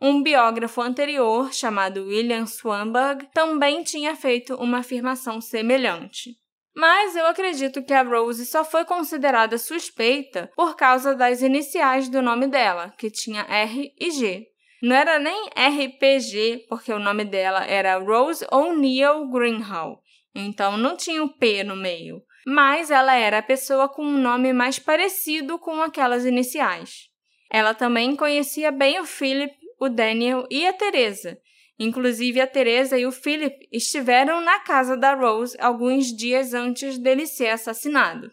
[0.02, 6.32] Um biógrafo anterior, chamado William Swanberg, também tinha feito uma afirmação semelhante.
[6.78, 12.22] Mas eu acredito que a Rose só foi considerada suspeita por causa das iniciais do
[12.22, 14.46] nome dela, que tinha R e G.
[14.84, 19.98] Não era nem RPG, porque o nome dela era Rose O'Neill Greenhalgh,
[20.36, 22.22] então não tinha o P no meio.
[22.46, 27.08] Mas ela era a pessoa com um nome mais parecido com aquelas iniciais.
[27.52, 31.40] Ela também conhecia bem o Philip, o Daniel e a Teresa.
[31.80, 37.28] Inclusive, a Teresa e o Philip estiveram na casa da Rose alguns dias antes dele
[37.28, 38.32] ser assassinado.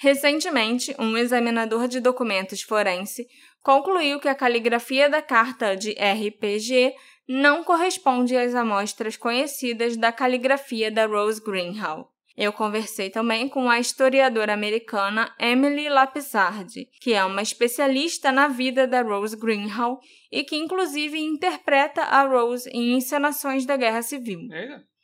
[0.00, 3.26] Recentemente, um examinador de documentos forense
[3.62, 6.94] concluiu que a caligrafia da carta de RPG
[7.28, 12.08] não corresponde às amostras conhecidas da caligrafia da Rose Greenhalgh.
[12.38, 18.86] Eu conversei também com a historiadora americana Emily Lapisardi, que é uma especialista na vida
[18.86, 19.98] da Rose Greenhalgh
[20.30, 24.42] e que inclusive interpreta a Rose em encenações da Guerra Civil.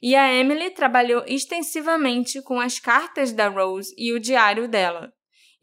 [0.01, 5.13] E a Emily trabalhou extensivamente com as cartas da Rose e o diário dela.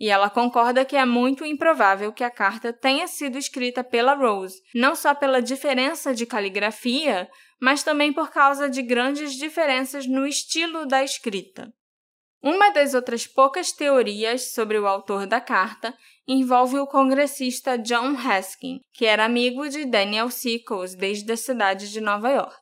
[0.01, 4.59] E ela concorda que é muito improvável que a carta tenha sido escrita pela Rose,
[4.73, 7.29] não só pela diferença de caligrafia,
[7.61, 11.71] mas também por causa de grandes diferenças no estilo da escrita.
[12.41, 15.95] Uma das outras poucas teorias sobre o autor da carta
[16.27, 22.01] envolve o congressista John Haskin, que era amigo de Daniel Sickles desde a cidade de
[22.01, 22.60] Nova York.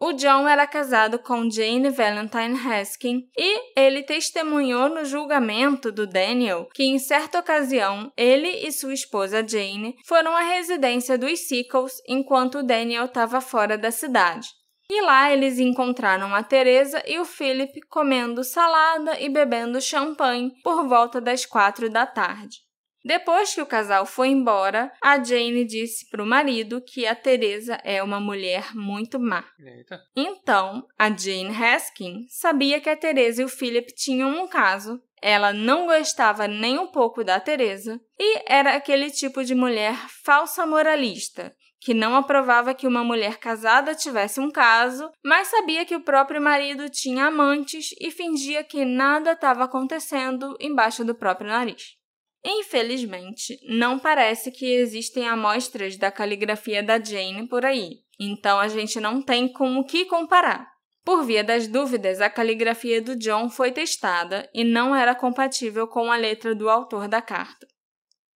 [0.00, 6.68] O John era casado com Jane Valentine Haskin e ele testemunhou no julgamento do Daniel
[6.72, 12.62] que, em certa ocasião, ele e sua esposa Jane foram à residência dos Sickles enquanto
[12.62, 14.48] Daniel estava fora da cidade.
[14.88, 20.86] E lá eles encontraram a Teresa e o Philip comendo salada e bebendo champanhe por
[20.86, 22.67] volta das quatro da tarde.
[23.04, 27.78] Depois que o casal foi embora, a Jane disse para o marido que a Teresa
[27.84, 29.44] é uma mulher muito má.
[29.58, 30.00] Eita.
[30.16, 35.00] Então, a Jane Haskin sabia que a Teresa e o Philip tinham um caso.
[35.20, 40.64] Ela não gostava nem um pouco da Teresa e era aquele tipo de mulher falsa
[40.64, 46.02] moralista, que não aprovava que uma mulher casada tivesse um caso, mas sabia que o
[46.02, 51.97] próprio marido tinha amantes e fingia que nada estava acontecendo embaixo do próprio nariz.
[52.50, 58.98] Infelizmente, não parece que existem amostras da caligrafia da Jane por aí, então a gente
[58.98, 60.66] não tem com o que comparar.
[61.04, 66.10] Por via das dúvidas, a caligrafia do John foi testada e não era compatível com
[66.10, 67.66] a letra do autor da carta.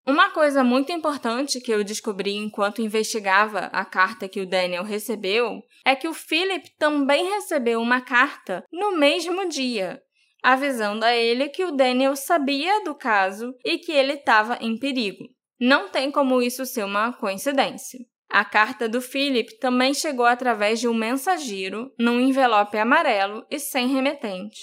[0.06, 5.62] Uma coisa muito importante que eu descobri enquanto investigava a carta que o Daniel recebeu
[5.86, 10.02] é que o Philip também recebeu uma carta no mesmo dia,
[10.42, 15.24] avisando a ele que o Daniel sabia do caso e que ele estava em perigo.
[15.60, 18.00] Não tem como isso ser uma coincidência.
[18.28, 23.86] A carta do Philip também chegou através de um mensageiro num envelope amarelo e sem
[23.88, 24.58] remetente.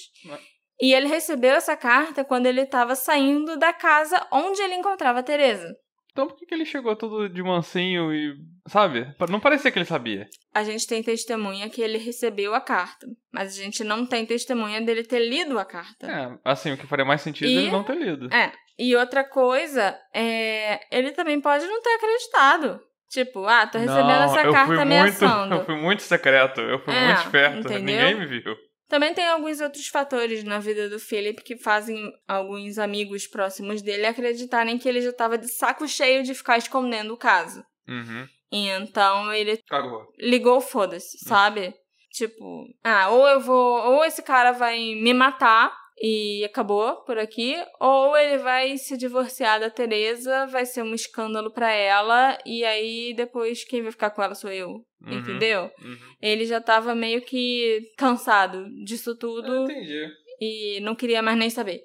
[0.81, 5.73] E ele recebeu essa carta quando ele estava saindo da casa onde ele encontrava Teresa.
[6.11, 8.35] Então por que, que ele chegou todo de mansinho e.
[8.67, 9.07] Sabe?
[9.29, 10.27] Não parecia que ele sabia.
[10.53, 14.81] A gente tem testemunha que ele recebeu a carta, mas a gente não tem testemunha
[14.81, 16.07] dele ter lido a carta.
[16.07, 18.33] É, assim, o que faria mais sentido é E- ele não ter lido.
[18.33, 18.51] É.
[18.77, 22.79] E outra coisa, é, ele também pode não ter acreditado.
[23.09, 25.49] Tipo, ah, tô recebendo Não, essa eu carta fui ameaçando.
[25.55, 27.79] Muito, eu fui muito secreto, eu fui É, muito esperto, entendeu?
[27.81, 28.55] ninguém me viu.
[28.89, 34.07] Também tem alguns outros fatores na vida do Philip que fazem alguns amigos próximos dele
[34.07, 37.63] acreditarem que ele já estava de saco cheio de ficar escondendo o caso.
[37.87, 38.27] Uhum.
[38.51, 40.01] E então ele Cagou.
[40.17, 41.71] ligou foda-se, sabe?
[42.11, 45.71] Tipo, ah, ou eu vou, ou esse cara vai me matar
[46.01, 51.51] e acabou por aqui, ou ele vai se divorciar da Teresa, vai ser um escândalo
[51.51, 54.69] pra ela e aí depois quem vai ficar com ela sou eu,
[55.01, 55.13] Uhum.
[55.19, 55.63] entendeu?
[55.81, 55.97] Uhum.
[56.21, 60.07] Ele já tava meio que cansado disso Eu tudo entendi.
[60.41, 61.81] e não queria mais nem saber.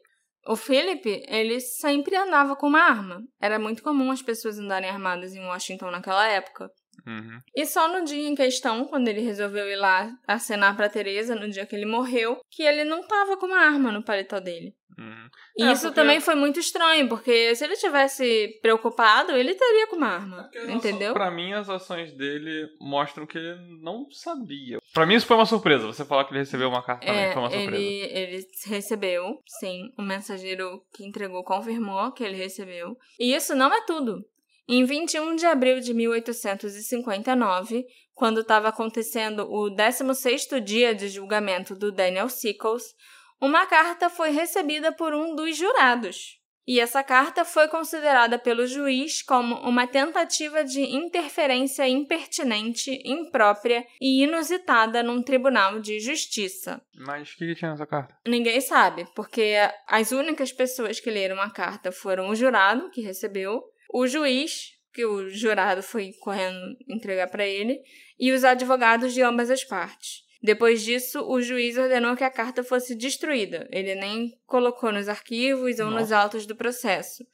[0.47, 3.23] O Philip, ele sempre andava com uma arma.
[3.41, 6.69] Era muito comum as pessoas andarem armadas em Washington naquela época.
[7.07, 7.41] Uhum.
[7.55, 11.49] E só no dia em questão, quando ele resolveu ir lá acenar pra Teresa, no
[11.49, 14.75] dia que ele morreu, que ele não tava com uma arma no paletó dele.
[14.97, 15.29] Uhum.
[15.59, 19.89] E É, isso porque- também foi muito estranho, porque se ele tivesse preocupado, ele estaria
[19.89, 20.49] com uma arma.
[20.69, 21.13] Entendeu?
[21.13, 24.79] Pra mim, as ações dele mostram que ele não sabia.
[24.93, 25.85] Pra mim, isso foi uma surpresa.
[25.87, 27.75] Você falar que ele recebeu uma carta também É, foi uma surpresa.
[27.77, 28.03] ele,
[28.37, 29.93] ele recebeu, sim.
[29.99, 32.97] O mensageiro que entregou confirmou que ele recebeu.
[33.19, 34.25] E isso não é tudo.
[34.67, 37.85] Em 21 de abril de 1859,
[38.15, 42.95] quando estava acontecendo o 16º dia de julgamento do Daniel Sickles,
[43.41, 46.41] uma carta foi recebida por um dos jurados.
[46.67, 54.23] E essa carta foi considerada pelo juiz como uma tentativa de interferência impertinente, imprópria e
[54.23, 56.81] inusitada num tribunal de justiça.
[56.97, 58.17] Mas o que, que tinha nessa carta?
[58.27, 59.57] Ninguém sabe, porque
[59.87, 63.63] as únicas pessoas que leram a carta foram o jurado, que recebeu,
[63.95, 67.81] o juiz, que o jurado foi correndo entregar para ele,
[68.19, 70.23] e os advogados de ambas as partes.
[70.43, 73.69] Depois disso, o juiz ordenou que a carta fosse destruída.
[73.73, 76.19] Ele nem colocou nos arquivos ou nos Nossa.
[76.19, 77.25] autos do processo.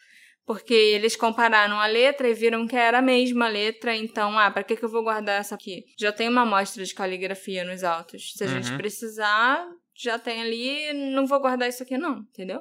[0.46, 4.62] Porque eles compararam a letra e viram que era a mesma letra, então, ah, pra
[4.64, 5.84] que, que eu vou guardar essa aqui?
[5.98, 8.32] Já tem uma amostra de caligrafia nos autos.
[8.36, 8.76] Se a gente Uhum.
[8.76, 12.61] precisar, já tem ali, não vou guardar isso aqui não, entendeu?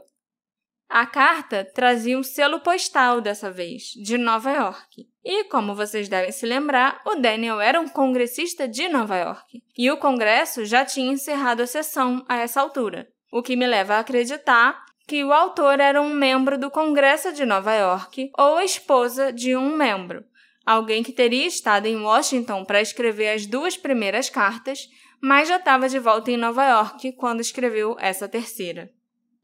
[0.90, 5.08] A carta trazia um selo postal dessa vez, de Nova York.
[5.24, 9.62] E, como vocês devem se lembrar, o Daniel era um congressista de Nova York.
[9.78, 13.08] E o Congresso já tinha encerrado a sessão a essa altura.
[13.32, 17.46] o que me leva a acreditar que o autor era um membro do Congresso de
[17.46, 20.26] Nova York ou a esposa de um membro,
[20.66, 24.88] alguém que teria estado em Washington para escrever as duas primeiras cartas,
[25.22, 28.92] mas já estava de volta em Nova York quando escreveu essa terceira.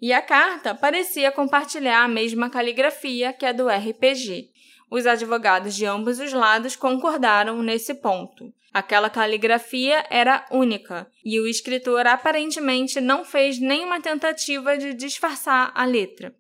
[0.06, 4.52] E a carta parecia compartilhar a mesma caligrafia que a do RPG.
[4.88, 8.54] Os advogados de ambos os lados concordaram nesse ponto.
[8.72, 15.84] Aquela caligrafia era única e o escritor aparentemente não fez nenhuma tentativa de disfarçar a
[15.86, 16.36] letra.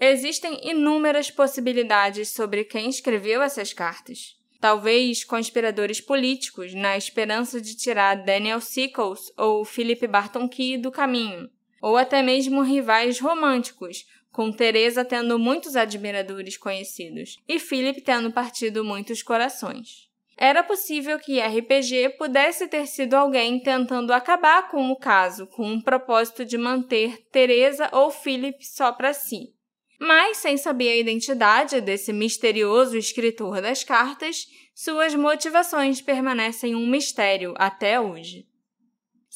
[0.00, 4.36] Existem inúmeras possibilidades sobre quem escreveu essas cartas.
[4.60, 11.48] Talvez conspiradores políticos, na esperança de tirar Daniel Sickles ou Philip Barton Key do caminho,
[11.80, 18.84] ou até mesmo rivais românticos, com Teresa tendo muitos admiradores conhecidos e Philip tendo partido
[18.84, 20.08] muitos corações.
[20.36, 25.82] Era possível que RPG pudesse ter sido alguém tentando acabar com o caso, com o
[25.82, 29.52] propósito de manter Teresa ou Philip só para si.
[29.98, 37.52] Mas, sem saber a identidade desse misterioso escritor das cartas, suas motivações permanecem um mistério
[37.58, 38.46] até hoje.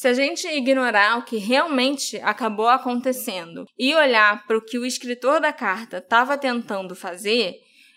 [0.03, 4.84] Se a gente ignorar o que realmente acabou acontecendo e olhar para o que o
[4.84, 7.55] escritor da carta estava tentando fazer,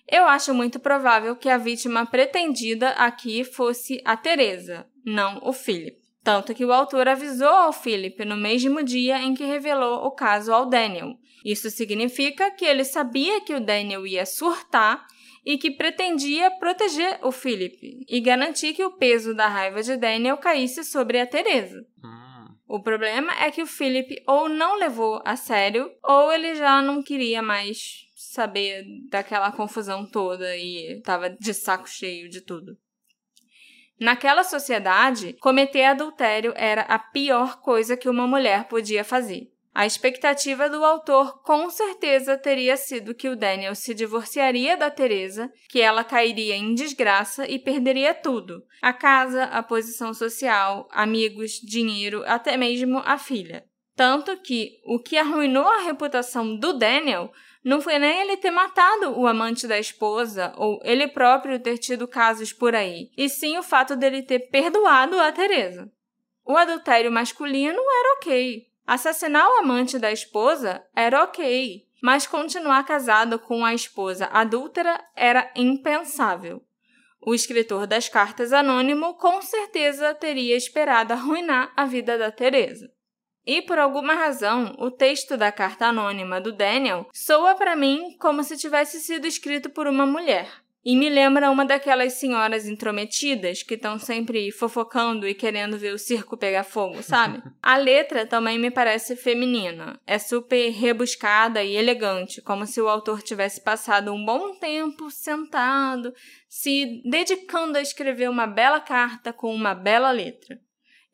[0.08, 5.98] eu acho muito provável que a vítima pretendida aqui fosse a Teresa, não o Philip.
[6.24, 10.54] Tanto que o autor avisou ao Philip no mesmo dia em que revelou o caso
[10.54, 15.04] ao Daniel, isso significa que ele sabia que o Daniel ia surtar
[15.46, 20.38] e que pretendia proteger o Philip e garantir que o peso da raiva de Daniel
[20.38, 21.86] caísse sobre a Teresa.
[22.04, 22.56] Hum.
[22.68, 27.04] O problema é que o Philip ou não levou a sério ou ele já não
[27.04, 32.76] queria mais saber daquela confusão toda e estava de saco cheio de tudo.
[34.00, 39.55] Naquela sociedade, cometer adultério era a pior coisa que uma mulher podia fazer.
[39.76, 45.52] A expectativa do autor com certeza teria sido que o Daniel se divorciaria da Teresa,
[45.68, 52.24] que ela cairia em desgraça e perderia tudo: a casa, a posição social, amigos, dinheiro,
[52.26, 53.66] até mesmo a filha.
[53.98, 57.30] Tanto que o que arruinou a reputação do Daniel
[57.62, 62.08] não foi nem ele ter matado o amante da esposa ou ele próprio ter tido
[62.08, 65.92] casos por aí, e sim o fato dele ter perdoado a Teresa.
[66.46, 73.40] O adultério masculino era ok, Assassinar o amante da esposa era ok, mas continuar casado
[73.40, 76.62] com a esposa adúltera era impensável.
[77.20, 82.88] O escritor das cartas anônimo com certeza teria esperado arruinar a vida da Teresa.
[83.44, 88.44] E por alguma razão, o texto da carta anônima do Daniel soa para mim como
[88.44, 90.65] se tivesse sido escrito por uma mulher.
[90.86, 95.98] E me lembra uma daquelas senhoras intrometidas que estão sempre fofocando e querendo ver o
[95.98, 97.42] circo pegar fogo, sabe?
[97.60, 100.00] A letra também me parece feminina.
[100.06, 106.14] É super rebuscada e elegante, como se o autor tivesse passado um bom tempo sentado,
[106.48, 110.60] se dedicando a escrever uma bela carta com uma bela letra.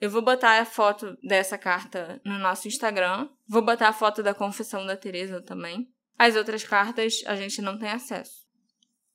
[0.02, 3.30] Eu vou botar a foto dessa carta no nosso Instagram.
[3.48, 5.88] Vou botar a foto da confissão da Teresa também.
[6.20, 8.41] As outras cartas a gente não tem acesso.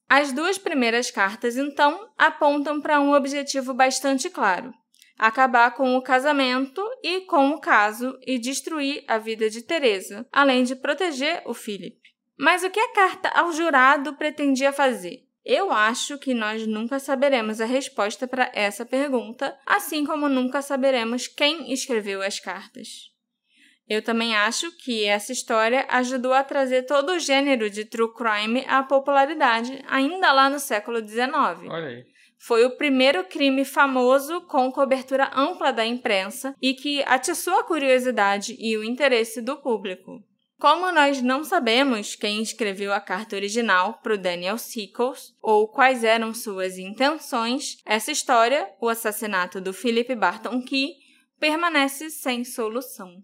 [0.09, 4.73] As duas primeiras cartas, então, apontam para um objetivo bastante claro:
[5.19, 10.63] acabar com o casamento e com o caso e destruir a vida de Teresa, além
[10.63, 11.99] de proteger o Philip.
[12.39, 15.27] Mas o que a carta ao jurado pretendia fazer?
[15.45, 21.29] Eu acho que nós nunca saberemos a resposta para essa pergunta, assim como nunca saberemos
[21.29, 23.13] quem escreveu as cartas.
[23.89, 28.65] Eu também acho que essa história ajudou a trazer todo o gênero de true crime
[28.67, 31.31] à popularidade, ainda lá no século XIX.
[31.69, 32.05] Olha aí.
[32.39, 38.57] Foi o primeiro crime famoso com cobertura ampla da imprensa e que atiçou a curiosidade
[38.59, 40.23] e o interesse do público.
[40.59, 46.03] Como nós não sabemos quem escreveu a carta original para o Daniel Sickles ou quais
[46.03, 50.95] eram suas intenções, essa história, o assassinato do Philip Barton Key,
[51.39, 53.23] permanece sem solução.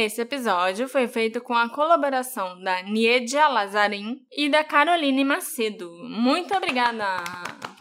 [0.00, 5.90] Esse episódio foi feito com a colaboração da Niedia Lazarin e da Caroline Macedo.
[6.04, 7.04] Muito obrigada!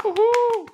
[0.04, 0.66] Uhul!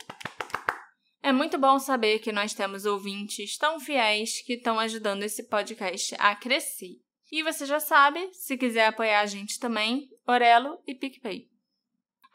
[1.22, 6.16] É muito bom saber que nós temos ouvintes tão fiéis que estão ajudando esse podcast
[6.18, 7.02] a crescer.
[7.30, 11.50] E você já sabe, se quiser apoiar a gente também, Orelo e PicPay.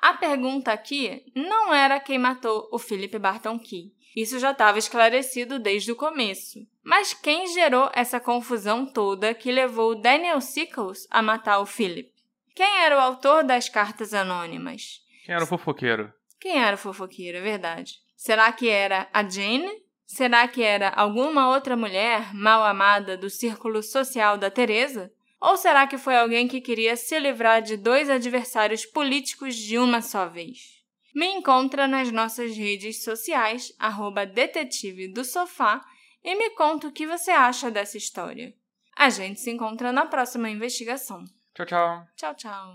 [0.02, 3.90] A pergunta aqui não era quem matou o Philip Barton Key.
[4.16, 6.66] Isso já estava esclarecido desde o começo.
[6.82, 12.11] Mas quem gerou essa confusão toda que levou Daniel Sickles a matar o Philip?
[12.54, 15.00] Quem era o autor das cartas anônimas?
[15.24, 16.12] Quem era o fofoqueiro?
[16.40, 17.94] Quem era o fofoqueiro, é verdade.
[18.16, 19.70] Será que era a Jane?
[20.06, 25.12] Será que era alguma outra mulher mal amada do círculo social da Teresa?
[25.40, 30.02] Ou será que foi alguém que queria se livrar de dois adversários políticos de uma
[30.02, 30.78] só vez?
[31.14, 35.80] Me encontra nas nossas redes sociais, arroba detetive do sofá,
[36.22, 38.54] e me conta o que você acha dessa história.
[38.96, 41.24] A gente se encontra na próxima investigação.
[41.54, 42.06] Tchau, tchau.
[42.16, 42.74] Tchau, tchau.